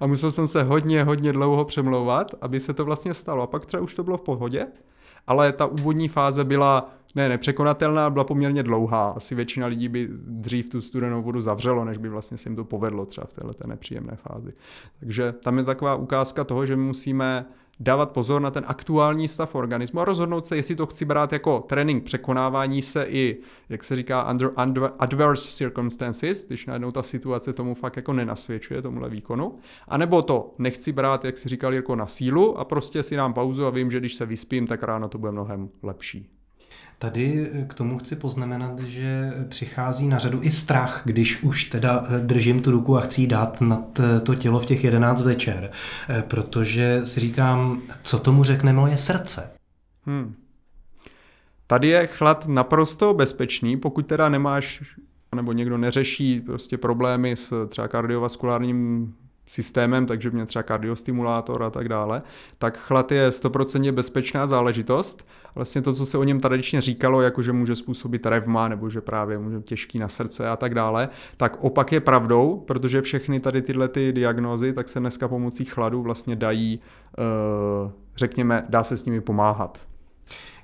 A 0.00 0.06
musel 0.06 0.30
jsem 0.30 0.48
se 0.48 0.62
hodně, 0.62 1.04
hodně 1.04 1.32
dlouho 1.32 1.64
přemlouvat, 1.64 2.34
aby 2.40 2.60
se 2.60 2.74
to 2.74 2.84
vlastně 2.84 3.14
stalo. 3.14 3.42
A 3.42 3.46
pak 3.46 3.66
třeba 3.66 3.82
už 3.82 3.94
to 3.94 4.04
bylo 4.04 4.16
v 4.16 4.22
pohodě, 4.22 4.66
ale 5.26 5.52
ta 5.52 5.66
úvodní 5.66 6.08
fáze 6.08 6.44
byla 6.44 6.97
ne 7.14 7.28
nepřekonatelná, 7.28 8.10
byla 8.10 8.24
poměrně 8.24 8.62
dlouhá. 8.62 9.10
Asi 9.16 9.34
většina 9.34 9.66
lidí 9.66 9.88
by 9.88 10.08
dřív 10.26 10.68
tu 10.68 10.80
studenou 10.80 11.22
vodu 11.22 11.40
zavřelo, 11.40 11.84
než 11.84 11.98
by 11.98 12.08
vlastně 12.08 12.36
se 12.36 12.48
jim 12.48 12.56
to 12.56 12.64
povedlo 12.64 13.06
třeba 13.06 13.26
v 13.26 13.32
této 13.32 13.66
nepříjemné 13.66 14.16
fázi. 14.16 14.52
Takže 15.00 15.32
tam 15.32 15.58
je 15.58 15.64
taková 15.64 15.94
ukázka 15.94 16.44
toho, 16.44 16.66
že 16.66 16.76
my 16.76 16.82
musíme 16.82 17.46
dávat 17.80 18.10
pozor 18.10 18.42
na 18.42 18.50
ten 18.50 18.64
aktuální 18.66 19.28
stav 19.28 19.54
organismu 19.54 20.00
a 20.00 20.04
rozhodnout 20.04 20.44
se, 20.44 20.56
jestli 20.56 20.76
to 20.76 20.86
chci 20.86 21.04
brát 21.04 21.32
jako 21.32 21.60
trénink 21.68 22.04
překonávání 22.04 22.82
se 22.82 23.04
i, 23.04 23.38
jak 23.68 23.84
se 23.84 23.96
říká, 23.96 24.30
under, 24.30 24.50
under 24.64 24.92
adverse 24.98 25.50
circumstances, 25.50 26.46
když 26.46 26.66
najednou 26.66 26.90
ta 26.90 27.02
situace 27.02 27.52
tomu 27.52 27.74
fakt 27.74 27.96
jako 27.96 28.12
nenasvědčuje, 28.12 28.82
tomuhle 28.82 29.08
výkonu, 29.08 29.58
anebo 29.88 30.22
to 30.22 30.54
nechci 30.58 30.92
brát, 30.92 31.24
jak 31.24 31.38
si 31.38 31.48
říkal, 31.48 31.74
jako 31.74 31.96
na 31.96 32.06
sílu 32.06 32.58
a 32.58 32.64
prostě 32.64 33.02
si 33.02 33.16
dám 33.16 33.34
pauzu 33.34 33.66
a 33.66 33.70
vím, 33.70 33.90
že 33.90 34.00
když 34.00 34.14
se 34.14 34.26
vyspím, 34.26 34.66
tak 34.66 34.82
ráno 34.82 35.08
to 35.08 35.18
bude 35.18 35.32
mnohem 35.32 35.68
lepší. 35.82 36.37
Tady 37.00 37.50
k 37.68 37.74
tomu 37.74 37.98
chci 37.98 38.16
poznamenat, 38.16 38.80
že 38.80 39.32
přichází 39.48 40.08
na 40.08 40.18
řadu 40.18 40.38
i 40.42 40.50
strach, 40.50 41.02
když 41.04 41.42
už 41.42 41.64
teda 41.64 42.06
držím 42.20 42.60
tu 42.60 42.70
ruku 42.70 42.96
a 42.96 43.00
chci 43.00 43.26
dát 43.26 43.60
nad 43.60 44.00
to 44.22 44.34
tělo 44.34 44.60
v 44.60 44.66
těch 44.66 44.84
11 44.84 45.22
večer, 45.22 45.70
protože 46.28 47.06
si 47.06 47.20
říkám, 47.20 47.82
co 48.02 48.18
tomu 48.18 48.44
řekne 48.44 48.72
moje 48.72 48.96
srdce. 48.96 49.50
Hmm. 50.06 50.34
Tady 51.66 51.88
je 51.88 52.06
chlad 52.06 52.48
naprosto 52.48 53.14
bezpečný, 53.14 53.76
pokud 53.76 54.06
teda 54.06 54.28
nemáš 54.28 54.82
nebo 55.34 55.52
někdo 55.52 55.78
neřeší 55.78 56.40
prostě 56.40 56.78
problémy 56.78 57.36
s 57.36 57.66
třeba 57.68 57.88
kardiovaskulárním 57.88 59.14
systémem, 59.48 60.06
takže 60.06 60.30
mě 60.30 60.46
třeba 60.46 60.62
kardiostimulátor 60.62 61.62
a 61.62 61.70
tak 61.70 61.88
dále, 61.88 62.22
tak 62.58 62.78
chlad 62.78 63.12
je 63.12 63.32
stoprocentně 63.32 63.92
bezpečná 63.92 64.46
záležitost. 64.46 65.26
Vlastně 65.54 65.82
to, 65.82 65.92
co 65.92 66.06
se 66.06 66.18
o 66.18 66.24
něm 66.24 66.40
tradičně 66.40 66.80
říkalo, 66.80 67.20
jako 67.20 67.42
že 67.42 67.52
může 67.52 67.76
způsobit 67.76 68.26
revma 68.26 68.68
nebo 68.68 68.90
že 68.90 69.00
právě 69.00 69.38
může 69.38 69.60
těžký 69.60 69.98
na 69.98 70.08
srdce 70.08 70.48
a 70.48 70.56
tak 70.56 70.74
dále, 70.74 71.08
tak 71.36 71.56
opak 71.60 71.92
je 71.92 72.00
pravdou, 72.00 72.64
protože 72.66 73.02
všechny 73.02 73.40
tady 73.40 73.62
tyhle 73.62 73.88
ty 73.88 74.12
diagnózy, 74.12 74.72
tak 74.72 74.88
se 74.88 75.00
dneska 75.00 75.28
pomocí 75.28 75.64
chladu 75.64 76.02
vlastně 76.02 76.36
dají, 76.36 76.80
eh, 77.18 77.92
řekněme, 78.16 78.66
dá 78.68 78.82
se 78.82 78.96
s 78.96 79.04
nimi 79.04 79.20
pomáhat. 79.20 79.80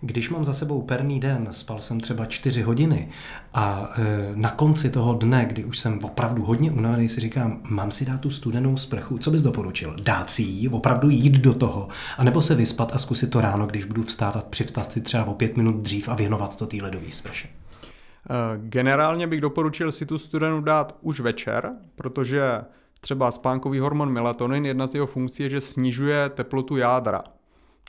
Když 0.01 0.31
mám 0.31 0.45
za 0.45 0.55
sebou 0.55 0.83
perný 0.83 1.21
den, 1.21 1.49
spal 1.51 1.81
jsem 1.81 2.01
třeba 2.01 2.25
čtyři 2.25 2.63
hodiny 2.63 3.09
a 3.55 3.91
e, 3.99 4.03
na 4.35 4.51
konci 4.51 4.91
toho 4.91 5.15
dne, 5.15 5.45
kdy 5.45 5.65
už 5.65 5.79
jsem 5.79 6.05
opravdu 6.05 6.43
hodně 6.43 6.71
unavený, 6.71 7.09
si 7.09 7.21
říkám, 7.21 7.61
mám 7.69 7.91
si 7.91 8.05
dát 8.05 8.21
tu 8.21 8.31
studenou 8.31 8.77
sprchu, 8.77 9.19
co 9.19 9.31
bys 9.31 9.43
doporučil? 9.43 9.97
Dát 10.03 10.31
si 10.31 10.43
ji, 10.43 10.69
opravdu 10.69 11.11
jít 11.11 11.39
do 11.39 11.55
toho, 11.55 11.89
anebo 12.19 12.43
se 12.43 12.55
vyspat 12.55 12.93
a 12.95 12.99
zkusit 12.99 13.31
to 13.31 13.41
ráno, 13.41 13.67
když 13.67 13.85
budu 13.85 14.03
vstávat 14.03 14.45
při 14.45 14.65
vstavci 14.65 15.01
třeba 15.01 15.25
o 15.25 15.35
pět 15.35 15.57
minut 15.57 15.77
dřív 15.77 16.09
a 16.09 16.15
věnovat 16.15 16.57
to 16.57 16.67
té 16.67 16.77
ledové 16.83 17.11
sprše? 17.11 17.49
E, 17.49 17.53
generálně 18.59 19.27
bych 19.27 19.41
doporučil 19.41 19.93
si 19.93 20.07
tu 20.07 20.19
studenou 20.19 20.61
dát 20.61 20.97
už 21.01 21.21
večer, 21.21 21.73
protože 21.95 22.43
třeba 23.01 23.33
spánkový 23.33 23.79
hormon 23.79 24.13
melatonin, 24.13 24.67
jedna 24.67 24.87
z 24.87 24.95
jeho 24.95 25.07
funkcí 25.07 25.43
je, 25.43 25.49
že 25.49 25.61
snižuje 25.61 26.29
teplotu 26.29 26.77
jádra. 26.77 27.25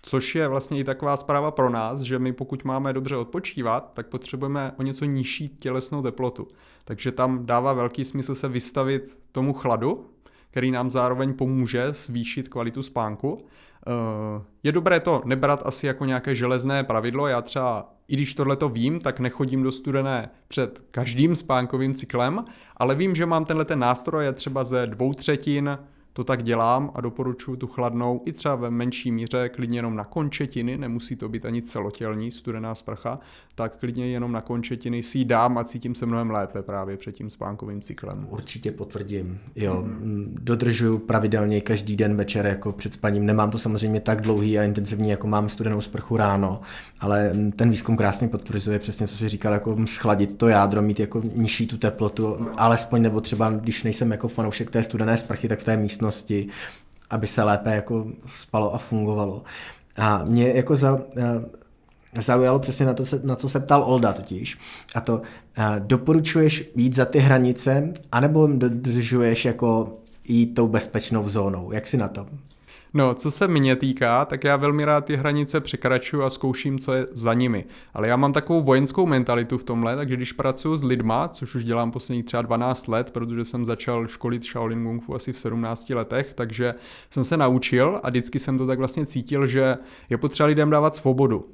Což 0.07 0.35
je 0.35 0.47
vlastně 0.47 0.79
i 0.79 0.83
taková 0.83 1.17
zpráva 1.17 1.51
pro 1.51 1.69
nás, 1.69 2.01
že 2.01 2.19
my 2.19 2.33
pokud 2.33 2.63
máme 2.63 2.93
dobře 2.93 3.15
odpočívat, 3.15 3.91
tak 3.93 4.07
potřebujeme 4.07 4.71
o 4.79 4.83
něco 4.83 5.05
nižší 5.05 5.49
tělesnou 5.49 6.01
teplotu. 6.01 6.47
Takže 6.83 7.11
tam 7.11 7.45
dává 7.45 7.73
velký 7.73 8.05
smysl 8.05 8.35
se 8.35 8.47
vystavit 8.47 9.19
tomu 9.31 9.53
chladu, 9.53 10.05
který 10.51 10.71
nám 10.71 10.89
zároveň 10.89 11.33
pomůže 11.33 11.87
zvýšit 11.91 12.47
kvalitu 12.47 12.83
spánku. 12.83 13.45
Eh, 13.87 14.43
je 14.63 14.71
dobré 14.71 14.99
to 14.99 15.21
nebrat 15.25 15.61
asi 15.65 15.87
jako 15.87 16.05
nějaké 16.05 16.35
železné 16.35 16.83
pravidlo. 16.83 17.27
Já 17.27 17.41
třeba, 17.41 17.93
i 18.07 18.15
když 18.15 18.33
tohle 18.33 18.55
to 18.55 18.69
vím, 18.69 18.99
tak 18.99 19.19
nechodím 19.19 19.63
do 19.63 19.71
studené 19.71 20.29
před 20.47 20.83
každým 20.91 21.35
spánkovým 21.35 21.93
cyklem, 21.93 22.45
ale 22.77 22.95
vím, 22.95 23.15
že 23.15 23.25
mám 23.25 23.45
tenhle 23.45 23.65
ten 23.65 23.79
nástroj 23.79 24.25
třeba 24.33 24.63
ze 24.63 24.87
dvou 24.87 25.13
třetin 25.13 25.77
to 26.15 26.23
tak 26.23 26.43
dělám 26.43 26.91
a 26.93 27.01
doporučuji 27.01 27.55
tu 27.55 27.67
chladnou 27.67 28.21
i 28.25 28.33
třeba 28.33 28.55
ve 28.55 28.71
menší 28.71 29.11
míře, 29.11 29.49
klidně 29.49 29.77
jenom 29.77 29.95
na 29.95 30.03
končetiny, 30.03 30.77
nemusí 30.77 31.15
to 31.15 31.29
být 31.29 31.45
ani 31.45 31.61
celotělní 31.61 32.31
studená 32.31 32.75
sprcha, 32.75 33.19
tak 33.55 33.77
klidně 33.77 34.07
jenom 34.07 34.31
na 34.31 34.41
končetiny 34.41 35.03
si 35.03 35.17
ji 35.17 35.25
dám 35.25 35.57
a 35.57 35.63
cítím 35.63 35.95
se 35.95 36.05
mnohem 36.05 36.31
lépe 36.31 36.61
právě 36.61 36.97
před 36.97 37.11
tím 37.11 37.29
spánkovým 37.29 37.81
cyklem. 37.81 38.27
Určitě 38.29 38.71
potvrdím. 38.71 39.39
Jo, 39.55 39.85
dodržuju 40.27 40.97
pravidelně 40.97 41.61
každý 41.61 41.95
den 41.95 42.15
večer 42.15 42.45
jako 42.45 42.71
před 42.71 42.93
spaním. 42.93 43.25
Nemám 43.25 43.51
to 43.51 43.57
samozřejmě 43.57 43.99
tak 43.99 44.21
dlouhý 44.21 44.59
a 44.59 44.63
intenzivní, 44.63 45.09
jako 45.09 45.27
mám 45.27 45.49
studenou 45.49 45.81
sprchu 45.81 46.17
ráno, 46.17 46.61
ale 46.99 47.35
ten 47.55 47.69
výzkum 47.69 47.97
krásně 47.97 48.27
potvrzuje 48.27 48.79
přesně, 48.79 49.07
co 49.07 49.15
si 49.15 49.29
říkal, 49.29 49.53
jako 49.53 49.77
schladit 49.85 50.37
to 50.37 50.47
jádro, 50.47 50.81
mít 50.81 50.99
jako 50.99 51.21
nižší 51.35 51.67
tu 51.67 51.77
teplotu, 51.77 52.37
alespoň 52.57 53.01
nebo 53.01 53.21
třeba, 53.21 53.51
když 53.51 53.83
nejsem 53.83 54.11
jako 54.11 54.27
fanoušek 54.27 54.71
té 54.71 54.83
studené 54.83 55.17
sprchy, 55.17 55.47
tak 55.47 55.59
v 55.59 55.63
té 55.63 55.77
místnosti, 55.77 56.04
aby 57.09 57.27
se 57.27 57.43
lépe 57.43 57.75
jako 57.75 58.07
spalo 58.25 58.73
a 58.73 58.77
fungovalo. 58.77 59.43
A 59.97 60.23
mě 60.23 60.51
jako 60.53 60.75
za, 60.75 60.99
zaujalo 62.21 62.59
přesně 62.59 62.85
na, 62.85 62.93
to, 62.93 63.03
na 63.23 63.35
co 63.35 63.49
se 63.49 63.59
ptal 63.59 63.83
Olda 63.83 64.13
totiž. 64.13 64.57
A 64.95 65.01
to, 65.01 65.21
doporučuješ 65.79 66.71
jít 66.75 66.95
za 66.95 67.05
ty 67.05 67.19
hranice, 67.19 67.93
anebo 68.11 68.47
dodržuješ 68.47 69.45
jako 69.45 69.97
jít 70.27 70.55
tou 70.55 70.67
bezpečnou 70.67 71.29
zónou? 71.29 71.71
Jak 71.71 71.87
si 71.87 71.97
na 71.97 72.07
to? 72.07 72.25
No, 72.97 73.13
co 73.13 73.31
se 73.31 73.47
mě 73.47 73.75
týká, 73.75 74.25
tak 74.25 74.43
já 74.43 74.55
velmi 74.55 74.85
rád 74.85 75.05
ty 75.05 75.15
hranice 75.15 75.59
překračuju 75.59 76.23
a 76.23 76.29
zkouším, 76.29 76.79
co 76.79 76.93
je 76.93 77.05
za 77.13 77.33
nimi. 77.33 77.65
Ale 77.93 78.07
já 78.07 78.15
mám 78.15 78.33
takovou 78.33 78.61
vojenskou 78.61 79.05
mentalitu 79.05 79.57
v 79.57 79.63
tomhle, 79.63 79.95
takže 79.95 80.15
když 80.15 80.31
pracuji 80.31 80.77
s 80.77 80.83
lidma, 80.83 81.27
což 81.27 81.55
už 81.55 81.63
dělám 81.63 81.91
posledních 81.91 82.25
třeba 82.25 82.41
12 82.41 82.87
let, 82.87 83.11
protože 83.11 83.45
jsem 83.45 83.65
začal 83.65 84.07
školit 84.07 84.43
Shaolin 84.43 84.83
Kung 84.83 85.03
Fu 85.03 85.15
asi 85.15 85.33
v 85.33 85.37
17 85.37 85.89
letech, 85.89 86.33
takže 86.33 86.73
jsem 87.09 87.23
se 87.23 87.37
naučil 87.37 87.99
a 88.03 88.09
vždycky 88.09 88.39
jsem 88.39 88.57
to 88.57 88.67
tak 88.67 88.79
vlastně 88.79 89.05
cítil, 89.05 89.47
že 89.47 89.75
je 90.09 90.17
potřeba 90.17 90.47
lidem 90.47 90.69
dávat 90.69 90.95
svobodu. 90.95 91.45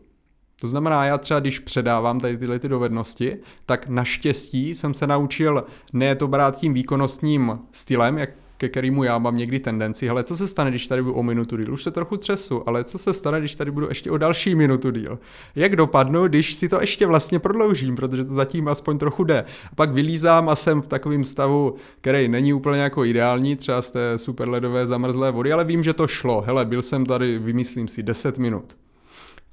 To 0.62 0.68
znamená, 0.68 1.06
já 1.06 1.18
třeba 1.18 1.40
když 1.40 1.60
předávám 1.60 2.20
tady 2.20 2.38
tyhle 2.38 2.60
ty 2.60 2.70
dovednosti, 2.70 3.38
tak 3.66 3.88
naštěstí 3.88 4.76
jsem 4.76 4.94
se 4.94 5.08
naučil 5.08 5.64
ne 5.94 6.16
to 6.16 6.28
brát 6.28 6.58
tím 6.58 6.74
výkonnostním 6.74 7.60
stylem, 7.72 8.18
jak 8.18 8.30
ke 8.62 8.70
kterému 8.70 9.04
já 9.04 9.18
mám 9.18 9.38
někdy 9.38 9.60
tendenci, 9.60 10.08
hele, 10.08 10.24
co 10.24 10.38
se 10.38 10.48
stane, 10.48 10.70
když 10.70 10.88
tady 10.88 11.02
budu 11.02 11.14
o 11.14 11.24
minutu 11.24 11.58
díl? 11.58 11.74
Už 11.74 11.84
se 11.84 11.92
trochu 11.92 12.18
třesu, 12.18 12.70
ale 12.70 12.84
co 12.84 12.98
se 12.98 13.14
stane, 13.14 13.40
když 13.40 13.56
tady 13.56 13.72
budu 13.72 13.90
ještě 13.90 14.12
o 14.12 14.18
další 14.18 14.56
minutu 14.56 14.92
díl? 14.92 15.20
Jak 15.56 15.76
dopadnu, 15.76 16.28
když 16.28 16.54
si 16.54 16.70
to 16.70 16.82
ještě 16.82 17.06
vlastně 17.06 17.40
prodloužím, 17.40 17.96
protože 17.96 18.24
to 18.24 18.34
zatím 18.34 18.68
aspoň 18.68 18.98
trochu 18.98 19.24
jde. 19.24 19.44
A 19.72 19.76
pak 19.76 19.92
vylízám 19.92 20.50
a 20.50 20.56
jsem 20.56 20.82
v 20.82 20.88
takovém 20.88 21.24
stavu, 21.24 21.76
který 22.02 22.28
není 22.28 22.54
úplně 22.54 22.82
jako 22.82 23.06
ideální, 23.06 23.56
třeba 23.56 23.82
z 23.82 23.92
té 23.92 24.18
super 24.18 24.50
ledové 24.50 24.88
zamrzlé 24.88 25.32
vody, 25.32 25.54
ale 25.54 25.64
vím, 25.64 25.84
že 25.84 25.94
to 25.94 26.08
šlo. 26.08 26.42
Hele, 26.42 26.66
byl 26.66 26.82
jsem 26.82 27.06
tady, 27.06 27.40
vymyslím 27.40 27.88
si, 27.88 28.04
10 28.04 28.38
minut 28.38 28.78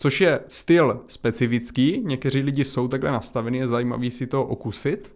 což 0.00 0.20
je 0.20 0.40
styl 0.48 1.00
specifický. 1.08 2.02
Někteří 2.06 2.40
lidi 2.40 2.64
jsou 2.64 2.88
takhle 2.88 3.10
nastavení, 3.10 3.58
je 3.58 3.68
zajímavý 3.68 4.10
si 4.10 4.26
to 4.26 4.44
okusit, 4.44 5.12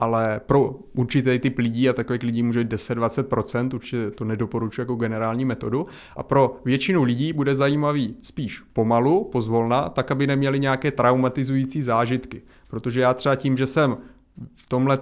ale 0.00 0.40
pro 0.46 0.74
určitý 0.94 1.38
typ 1.38 1.58
lidí 1.58 1.88
a 1.88 1.92
takových 1.92 2.22
lidí 2.22 2.42
může 2.42 2.64
10-20%, 2.64 3.74
určitě 3.74 4.10
to 4.10 4.24
nedoporučuji 4.24 4.82
jako 4.82 4.94
generální 4.94 5.44
metodu. 5.44 5.86
A 6.16 6.22
pro 6.22 6.60
většinu 6.64 7.02
lidí 7.02 7.32
bude 7.32 7.54
zajímavý 7.54 8.16
spíš 8.22 8.60
pomalu, 8.72 9.24
pozvolna, 9.24 9.88
tak 9.88 10.10
aby 10.10 10.26
neměli 10.26 10.58
nějaké 10.60 10.90
traumatizující 10.90 11.82
zážitky. 11.82 12.42
Protože 12.70 13.00
já 13.00 13.14
třeba 13.14 13.36
tím, 13.36 13.56
že 13.56 13.66
jsem 13.66 13.96
v 14.54 14.66
tomhle 14.68 14.98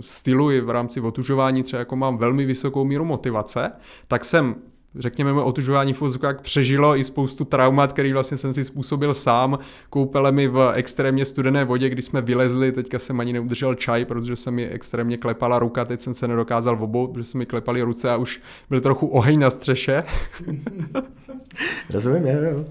stylu 0.00 0.50
i 0.50 0.60
v 0.60 0.70
rámci 0.70 1.00
otužování 1.00 1.62
třeba 1.62 1.78
jako 1.78 1.96
mám 1.96 2.18
velmi 2.18 2.44
vysokou 2.46 2.84
míru 2.84 3.04
motivace, 3.04 3.72
tak 4.08 4.24
jsem 4.24 4.54
řekněme, 4.98 5.32
moje 5.32 5.44
otužování 5.44 5.92
v 5.92 6.02
jak 6.22 6.40
přežilo 6.40 6.96
i 6.96 7.04
spoustu 7.04 7.44
traumat, 7.44 7.92
který 7.92 8.12
vlastně 8.12 8.36
jsem 8.36 8.54
si 8.54 8.64
způsobil 8.64 9.14
sám 9.14 9.58
koupelemi 9.90 10.48
v 10.48 10.72
extrémně 10.74 11.24
studené 11.24 11.64
vodě, 11.64 11.88
když 11.88 12.04
jsme 12.04 12.20
vylezli, 12.20 12.72
teďka 12.72 12.98
jsem 12.98 13.20
ani 13.20 13.32
neudržel 13.32 13.74
čaj, 13.74 14.04
protože 14.04 14.36
se 14.36 14.50
mi 14.50 14.68
extrémně 14.68 15.16
klepala 15.16 15.58
ruka, 15.58 15.84
teď 15.84 16.00
jsem 16.00 16.14
se 16.14 16.28
nedokázal 16.28 16.78
obout, 16.80 17.08
protože 17.08 17.24
se 17.24 17.38
mi 17.38 17.46
klepaly 17.46 17.82
ruce 17.82 18.10
a 18.10 18.16
už 18.16 18.40
byl 18.70 18.80
trochu 18.80 19.06
oheň 19.06 19.38
na 19.38 19.50
střeše. 19.50 20.02
Rozumím, 21.90 22.26
jo, 22.26 22.42
jo. 22.42 22.64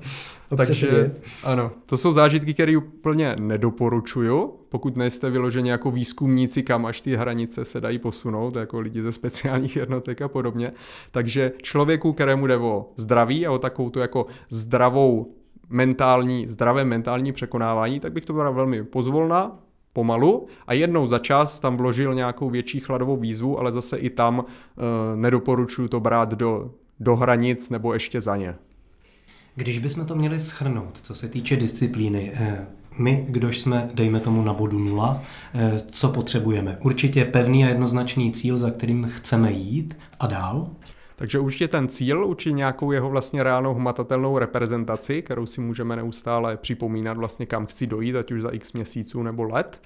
Takže 0.58 1.12
ano, 1.44 1.72
to 1.86 1.98
jsou 1.98 2.12
zážitky, 2.12 2.54
které 2.54 2.78
úplně 2.78 3.36
nedoporučuju, 3.40 4.54
pokud 4.70 4.98
nejste 4.98 5.30
vyloženi 5.30 5.70
jako 5.70 5.92
výzkumníci, 5.92 6.64
kam 6.64 6.86
až 6.86 7.02
ty 7.02 7.16
hranice 7.16 7.66
se 7.66 7.82
dají 7.82 8.00
posunout, 8.00 8.56
jako 8.56 8.80
lidi 8.80 9.02
ze 9.02 9.12
speciálních 9.12 9.76
jednotek 9.76 10.22
a 10.22 10.28
podobně. 10.28 10.72
Takže 11.12 11.52
člověku, 11.62 12.14
kterému 12.14 12.48
jde 12.48 12.58
o 12.58 12.90
zdraví 12.96 13.48
a 13.48 13.52
o 13.52 13.58
takovou 13.58 13.90
tu 13.90 14.00
jako 14.00 14.26
zdravou 14.50 15.34
mentální, 15.70 16.48
zdravé 16.48 16.86
mentální 16.86 17.32
překonávání, 17.32 18.00
tak 18.00 18.14
bych 18.14 18.26
to 18.26 18.34
bral 18.34 18.54
velmi 18.54 18.84
pozvolna, 18.84 19.60
pomalu 19.94 20.48
a 20.68 20.74
jednou 20.74 21.08
za 21.08 21.20
čas 21.20 21.60
tam 21.60 21.78
vložil 21.78 22.14
nějakou 22.14 22.50
větší 22.50 22.80
chladovou 22.80 23.16
výzvu, 23.16 23.60
ale 23.60 23.72
zase 23.72 23.98
i 23.98 24.10
tam 24.10 24.46
e, 24.46 25.16
nedoporučuju 25.16 25.88
to 25.88 26.00
brát 26.00 26.34
do, 26.34 26.72
do 27.00 27.16
hranic 27.16 27.70
nebo 27.70 27.94
ještě 27.94 28.22
za 28.22 28.38
ně. 28.38 28.56
Když 29.60 29.80
bychom 29.80 30.06
to 30.06 30.16
měli 30.16 30.40
schrnout, 30.40 31.00
co 31.02 31.16
se 31.16 31.28
týče 31.28 31.56
disciplíny, 31.56 32.32
eh, 32.34 32.68
my, 32.98 33.26
kdož 33.30 33.60
jsme, 33.60 33.90
dejme 33.94 34.20
tomu 34.20 34.42
na 34.42 34.54
bodu 34.54 34.80
nula, 34.80 35.22
eh, 35.54 35.82
co 35.92 36.10
potřebujeme? 36.10 36.78
Určitě 36.82 37.26
pevný 37.26 37.66
a 37.66 37.68
jednoznačný 37.68 38.32
cíl, 38.32 38.58
za 38.58 38.72
kterým 38.72 39.12
chceme 39.16 39.52
jít 39.52 39.98
a 40.20 40.28
dál? 40.28 40.70
Takže 41.16 41.40
určitě 41.40 41.68
ten 41.68 41.88
cíl, 41.88 42.26
určitě 42.26 42.52
nějakou 42.52 42.92
jeho 42.92 43.10
vlastně 43.10 43.44
reálnou 43.44 43.74
hmatatelnou 43.74 44.38
reprezentaci, 44.38 45.22
kterou 45.22 45.46
si 45.46 45.62
můžeme 45.62 45.96
neustále 45.96 46.58
připomínat 46.58 47.18
vlastně 47.18 47.46
kam 47.46 47.66
chci 47.66 47.88
dojít, 47.88 48.16
ať 48.16 48.32
už 48.32 48.42
za 48.42 48.50
x 48.50 48.74
měsíců 48.74 49.24
nebo 49.24 49.44
let. 49.44 49.82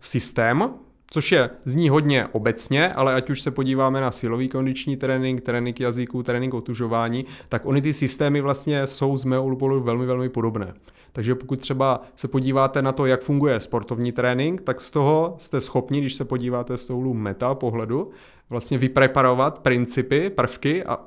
Systém, 0.00 0.70
což 1.10 1.32
je, 1.32 1.50
zní 1.64 1.88
hodně 1.88 2.26
obecně, 2.32 2.92
ale 2.92 3.14
ať 3.14 3.30
už 3.30 3.42
se 3.42 3.50
podíváme 3.50 4.00
na 4.00 4.10
silový 4.10 4.48
kondiční 4.48 4.96
trénink, 4.96 5.40
trénink 5.40 5.80
jazyků, 5.80 6.22
trénink 6.22 6.54
otužování, 6.54 7.24
tak 7.48 7.66
oni 7.66 7.82
ty 7.82 7.92
systémy 7.92 8.40
vlastně 8.40 8.86
jsou 8.86 9.16
z 9.16 9.24
mého 9.24 9.44
úhlu 9.44 9.80
velmi, 9.80 10.06
velmi 10.06 10.28
podobné. 10.28 10.74
Takže 11.12 11.34
pokud 11.34 11.60
třeba 11.60 12.02
se 12.16 12.28
podíváte 12.28 12.82
na 12.82 12.92
to, 12.92 13.06
jak 13.06 13.20
funguje 13.20 13.60
sportovní 13.60 14.12
trénink, 14.12 14.60
tak 14.60 14.80
z 14.80 14.90
toho 14.90 15.36
jste 15.38 15.60
schopni, 15.60 16.00
když 16.00 16.14
se 16.14 16.24
podíváte 16.24 16.78
z 16.78 16.86
toho 16.86 17.14
meta 17.14 17.54
pohledu, 17.54 18.10
vlastně 18.50 18.78
vypreparovat 18.78 19.58
principy, 19.58 20.30
prvky 20.30 20.84
a 20.84 20.98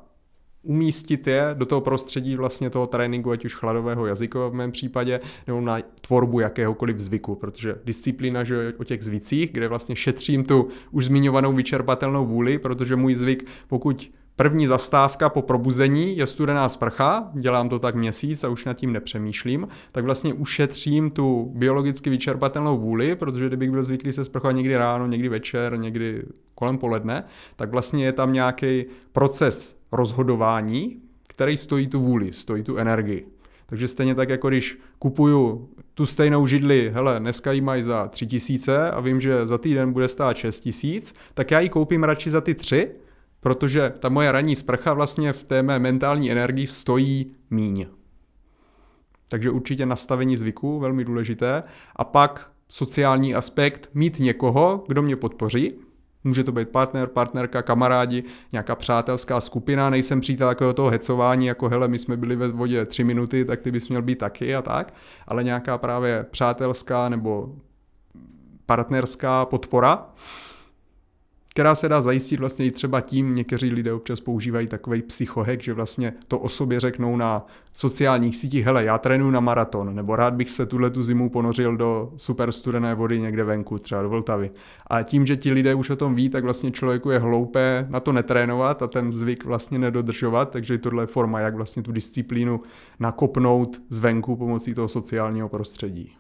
umístit 0.64 1.28
je 1.28 1.50
do 1.54 1.66
toho 1.66 1.82
prostředí 1.82 2.36
vlastně 2.36 2.70
toho 2.70 2.88
tréninku, 2.88 3.32
ať 3.32 3.46
už 3.46 3.56
chladového 3.56 4.06
jazyka 4.06 4.48
v 4.48 4.54
mém 4.54 4.72
případě, 4.72 5.20
nebo 5.48 5.62
na 5.62 5.78
tvorbu 6.02 6.40
jakéhokoliv 6.40 7.00
zvyku, 7.00 7.36
protože 7.36 7.76
disciplína 7.84 8.44
že 8.44 8.74
o 8.80 8.84
těch 8.84 9.04
zvicích, 9.04 9.52
kde 9.54 9.68
vlastně 9.68 9.96
šetřím 9.96 10.44
tu 10.44 10.68
už 10.92 11.06
zmiňovanou 11.06 11.54
vyčerpatelnou 11.54 12.26
vůli, 12.26 12.58
protože 12.58 12.96
můj 12.96 13.16
zvyk, 13.16 13.52
pokud 13.68 14.12
První 14.36 14.68
zastávka 14.68 15.30
po 15.30 15.42
probuzení 15.42 16.18
je 16.18 16.28
studená 16.28 16.70
sprcha, 16.70 17.32
dělám 17.34 17.70
to 17.70 17.80
tak 17.80 17.96
měsíc 17.96 18.44
a 18.44 18.50
už 18.50 18.66
nad 18.66 18.74
tím 18.74 18.94
nepřemýšlím, 18.94 19.68
tak 19.92 20.06
vlastně 20.06 20.34
ušetřím 20.34 21.12
tu 21.12 21.52
biologicky 21.56 22.10
vyčerpatelnou 22.10 22.78
vůli, 22.78 23.16
protože 23.16 23.48
kdybych 23.48 23.72
byl 23.72 23.84
zvyklý 23.84 24.14
se 24.14 24.26
sprchovat 24.26 24.56
někdy 24.56 24.78
ráno, 24.78 25.08
někdy 25.08 25.30
večer, 25.30 25.80
někdy 25.80 26.24
kolem 26.56 26.78
poledne, 26.78 27.24
tak 27.56 27.72
vlastně 27.72 28.06
je 28.06 28.12
tam 28.12 28.34
nějaký 28.34 28.86
proces 29.12 29.81
rozhodování, 29.92 31.02
který 31.28 31.58
stojí 31.58 31.88
tu 31.88 32.02
vůli, 32.02 32.34
stojí 32.34 32.64
tu 32.64 32.78
energii. 32.78 33.28
Takže 33.66 33.88
stejně 33.88 34.16
tak, 34.16 34.30
jako 34.30 34.50
když 34.50 34.80
kupuju 35.00 35.70
tu 35.94 36.06
stejnou 36.06 36.46
židli, 36.46 36.92
hele, 36.94 37.20
dneska 37.20 37.52
ji 37.52 37.62
mají 37.62 37.84
za 37.84 38.08
tři 38.08 38.28
tisíce 38.28 38.92
a 38.92 39.00
vím, 39.00 39.22
že 39.22 39.48
za 39.48 39.58
týden 39.58 39.94
bude 39.94 40.08
stát 40.08 40.38
šest 40.38 40.60
tisíc, 40.60 41.14
tak 41.34 41.52
já 41.52 41.60
ji 41.60 41.70
koupím 41.70 42.04
radši 42.04 42.30
za 42.30 42.42
ty 42.42 42.56
tři, 42.56 42.92
protože 43.40 43.94
ta 44.00 44.10
moje 44.10 44.32
ranní 44.32 44.56
sprcha 44.56 44.94
vlastně 44.94 45.34
v 45.34 45.44
té 45.44 45.64
mé 45.64 45.80
mentální 45.80 46.32
energii 46.32 46.68
stojí 46.68 47.36
míň. 47.50 47.86
Takže 49.30 49.52
určitě 49.52 49.86
nastavení 49.86 50.38
zvyku, 50.38 50.80
velmi 50.80 51.06
důležité. 51.06 51.64
A 51.96 52.04
pak 52.04 52.52
sociální 52.70 53.36
aspekt, 53.36 53.90
mít 53.94 54.20
někoho, 54.20 54.84
kdo 54.88 55.02
mě 55.02 55.16
podpoří, 55.16 55.74
Může 56.24 56.44
to 56.44 56.52
být 56.52 56.70
partner, 56.70 57.08
partnerka, 57.08 57.62
kamarádi, 57.62 58.24
nějaká 58.52 58.76
přátelská 58.76 59.42
skupina, 59.42 59.90
nejsem 59.90 60.22
přítel 60.22 60.48
takového 60.48 60.74
toho 60.74 60.90
hecování, 60.90 61.46
jako 61.46 61.70
hele, 61.70 61.88
my 61.88 62.00
jsme 62.00 62.18
byli 62.18 62.36
ve 62.36 62.48
vodě 62.48 62.86
tři 62.86 63.04
minuty, 63.04 63.46
tak 63.46 63.62
ty 63.62 63.72
bys 63.72 63.90
měl 63.90 64.02
být 64.02 64.18
taky 64.18 64.56
a 64.56 64.62
tak, 64.62 64.94
ale 65.28 65.44
nějaká 65.44 65.78
právě 65.78 66.26
přátelská 66.32 67.10
nebo 67.10 67.56
partnerská 68.66 69.46
podpora, 69.46 70.06
která 71.54 71.76
se 71.76 71.90
dá 71.90 72.02
zajistit 72.02 72.40
vlastně 72.40 72.66
i 72.66 72.72
třeba 72.72 73.02
tím, 73.02 73.34
někteří 73.34 73.70
lidé 73.70 73.94
občas 73.94 74.20
používají 74.20 74.68
takový 74.68 75.02
psychohek, 75.02 75.64
že 75.64 75.74
vlastně 75.74 76.14
to 76.28 76.40
o 76.40 76.50
sobě 76.50 76.80
řeknou 76.80 77.18
na 77.18 77.46
sociálních 77.74 78.38
sítích, 78.38 78.66
hele, 78.66 78.86
já 78.86 78.98
trénuji 78.98 79.32
na 79.32 79.40
maraton, 79.40 79.96
nebo 79.96 80.16
rád 80.16 80.34
bych 80.34 80.50
se 80.50 80.66
tuhle 80.66 80.90
tu 80.90 81.04
zimu 81.04 81.30
ponořil 81.30 81.78
do 81.78 82.14
super 82.18 82.52
studené 82.52 82.96
vody 82.96 83.20
někde 83.20 83.44
venku, 83.44 83.78
třeba 83.78 84.02
do 84.02 84.10
Vltavy. 84.10 84.52
A 84.88 85.04
tím, 85.04 85.26
že 85.26 85.38
ti 85.38 85.52
lidé 85.52 85.76
už 85.76 85.90
o 85.90 85.96
tom 85.96 86.16
ví, 86.16 86.30
tak 86.30 86.44
vlastně 86.44 86.72
člověku 86.72 87.10
je 87.10 87.20
hloupé 87.20 87.86
na 87.90 88.00
to 88.00 88.12
netrénovat 88.12 88.82
a 88.82 88.88
ten 88.88 89.12
zvyk 89.12 89.46
vlastně 89.46 89.80
nedodržovat, 89.80 90.50
takže 90.50 90.78
tohle 90.78 91.04
je 91.04 91.08
forma, 91.08 91.40
jak 91.40 91.56
vlastně 91.56 91.84
tu 91.84 91.92
disciplínu 91.92 92.60
nakopnout 93.00 93.82
zvenku 93.90 94.36
pomocí 94.36 94.74
toho 94.74 94.88
sociálního 94.88 95.50
prostředí. 95.50 96.16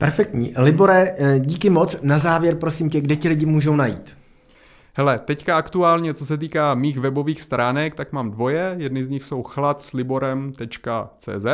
Perfektní. 0.00 0.52
Libore, 0.56 1.14
eh, 1.18 1.38
díky 1.38 1.70
moc. 1.70 2.02
Na 2.02 2.18
závěr, 2.18 2.56
prosím 2.56 2.90
tě, 2.90 3.00
kde 3.00 3.16
ti 3.16 3.28
lidi 3.28 3.46
můžou 3.46 3.76
najít? 3.76 4.18
Hele, 4.94 5.18
teďka 5.18 5.56
aktuálně, 5.56 6.14
co 6.14 6.26
se 6.26 6.38
týká 6.38 6.74
mých 6.74 6.98
webových 6.98 7.42
stránek, 7.42 7.94
tak 7.94 8.12
mám 8.12 8.30
dvoje. 8.30 8.74
Jedny 8.78 9.04
z 9.04 9.08
nich 9.08 9.24
jsou 9.24 9.42
chladsliborem.cz, 9.42 11.46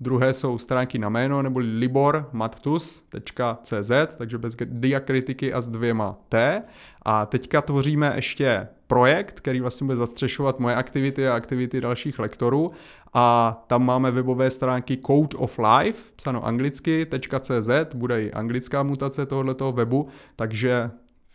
druhé 0.00 0.32
jsou 0.32 0.58
stránky 0.58 0.98
na 0.98 1.08
jméno, 1.08 1.42
nebo 1.42 1.58
libormattus.cz, 1.58 3.90
takže 4.18 4.38
bez 4.38 4.56
diakritiky 4.64 5.52
a 5.52 5.60
s 5.60 5.68
dvěma 5.68 6.18
T. 6.28 6.62
A 7.02 7.26
teďka 7.26 7.62
tvoříme 7.62 8.12
ještě 8.14 8.68
projekt, 8.86 9.40
který 9.40 9.60
vlastně 9.60 9.84
bude 9.84 9.96
zastřešovat 9.96 10.60
moje 10.60 10.74
aktivity 10.74 11.28
a 11.28 11.34
aktivity 11.34 11.80
dalších 11.80 12.18
lektorů. 12.18 12.70
A 13.14 13.64
tam 13.66 13.84
máme 13.84 14.10
webové 14.10 14.50
stránky 14.50 14.98
Code 15.06 15.36
of 15.36 15.58
Life, 15.58 16.12
psáno 16.16 16.46
anglicky, 16.46 17.06
.cz, 17.40 17.94
bude 17.94 18.22
i 18.22 18.32
anglická 18.32 18.82
mutace 18.82 19.26
tohoto 19.26 19.72
webu, 19.72 20.08
takže 20.36 20.90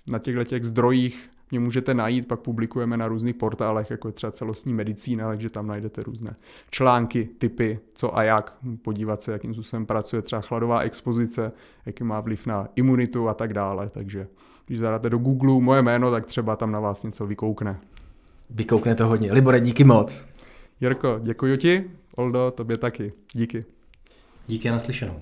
na 0.08 0.20
těchto 0.20 0.44
těch 0.44 0.64
zdrojích 0.64 1.30
mě 1.52 1.60
můžete 1.60 1.94
najít, 1.94 2.28
pak 2.28 2.40
publikujeme 2.40 2.98
na 2.98 3.08
různých 3.08 3.36
portálech, 3.36 3.92
jako 3.92 4.08
je 4.08 4.12
třeba 4.12 4.32
celostní 4.32 4.74
medicína, 4.74 5.28
takže 5.28 5.50
tam 5.50 5.68
najdete 5.68 6.02
různé 6.02 6.36
články, 6.70 7.30
typy, 7.38 7.80
co 7.94 8.18
a 8.18 8.24
jak, 8.24 8.58
podívat 8.82 9.22
se, 9.22 9.32
jakým 9.32 9.54
způsobem 9.54 9.86
pracuje 9.86 10.22
třeba 10.22 10.42
chladová 10.42 10.80
expozice, 10.80 11.52
jaký 11.86 12.04
má 12.04 12.20
vliv 12.20 12.46
na 12.46 12.68
imunitu 12.76 13.30
a 13.30 13.34
tak 13.34 13.54
dále, 13.54 13.90
takže 13.90 14.28
když 14.72 14.80
zadáte 14.80 15.10
do 15.10 15.18
Google 15.18 15.62
moje 15.62 15.82
jméno, 15.82 16.12
tak 16.12 16.26
třeba 16.26 16.56
tam 16.56 16.72
na 16.72 16.80
vás 16.80 17.04
něco 17.04 17.28
vykoukne. 17.28 17.80
Vykoukne 18.50 18.96
to 18.96 19.08
hodně. 19.08 19.34
Libore, 19.34 19.60
díky 19.60 19.84
moc. 19.84 20.26
Jirko, 20.82 21.20
děkuji 21.22 21.58
ti. 21.58 21.92
Oldo, 22.16 22.52
tobě 22.52 22.78
taky. 22.78 23.12
Díky. 23.34 23.66
Díky 24.48 24.70
a 24.70 24.72
naslyšenou. 24.72 25.20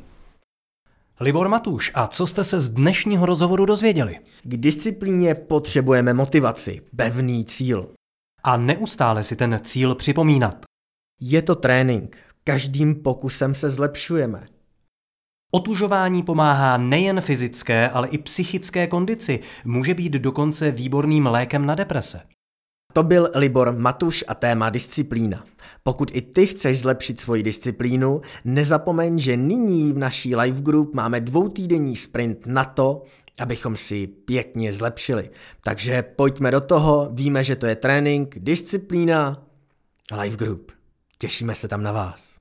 Libor 1.20 1.48
Matuš, 1.48 1.92
a 1.96 2.08
co 2.08 2.28
jste 2.28 2.44
se 2.44 2.60
z 2.60 2.70
dnešního 2.70 3.26
rozhovoru 3.26 3.66
dozvěděli? 3.66 4.20
K 4.44 4.58
disciplíně 4.58 5.36
potřebujeme 5.36 6.14
motivaci, 6.14 6.82
pevný 6.96 7.46
cíl. 7.46 7.90
A 8.44 8.58
neustále 8.58 9.24
si 9.24 9.36
ten 9.36 9.60
cíl 9.64 9.96
připomínat. 9.96 10.66
Je 11.22 11.42
to 11.42 11.56
trénink. 11.56 12.18
Každým 12.44 12.96
pokusem 12.96 13.56
se 13.56 13.70
zlepšujeme. 13.70 14.48
Otužování 15.52 16.24
pomáhá 16.24 16.78
nejen 16.78 17.22
fyzické, 17.22 17.90
ale 17.90 18.08
i 18.08 18.18
psychické 18.18 18.88
kondici. 18.88 19.40
Může 19.66 19.94
být 19.94 20.14
dokonce 20.14 20.72
výborným 20.72 21.26
lékem 21.26 21.66
na 21.66 21.76
deprese. 21.76 22.22
To 22.94 23.04
byl 23.04 23.30
Libor 23.36 23.76
Matuš 23.78 24.24
a 24.28 24.36
téma 24.36 24.70
disciplína. 24.70 25.46
Pokud 25.84 26.12
i 26.14 26.22
ty 26.22 26.46
chceš 26.48 26.80
zlepšit 26.80 27.20
svoji 27.20 27.44
disciplínu, 27.44 28.22
nezapomeň, 28.46 29.20
že 29.20 29.38
nyní 29.38 29.94
v 29.94 29.98
naší 29.98 30.36
live 30.36 30.62
group 30.62 30.96
máme 30.96 31.22
dvoutýdenní 31.22 31.96
sprint 31.96 32.46
na 32.46 32.66
to, 32.66 33.04
abychom 33.40 33.76
si 33.76 34.08
pěkně 34.08 34.74
zlepšili. 34.74 35.30
Takže 35.64 36.02
pojďme 36.02 36.52
do 36.52 36.62
toho, 36.62 37.10
víme, 37.14 37.44
že 37.44 37.56
to 37.56 37.66
je 37.66 37.76
trénink, 37.76 38.36
disciplína, 38.40 39.44
live 40.22 40.38
group. 40.38 40.72
Těšíme 41.18 41.56
se 41.56 41.68
tam 41.68 41.84
na 41.84 41.92
vás. 41.92 42.39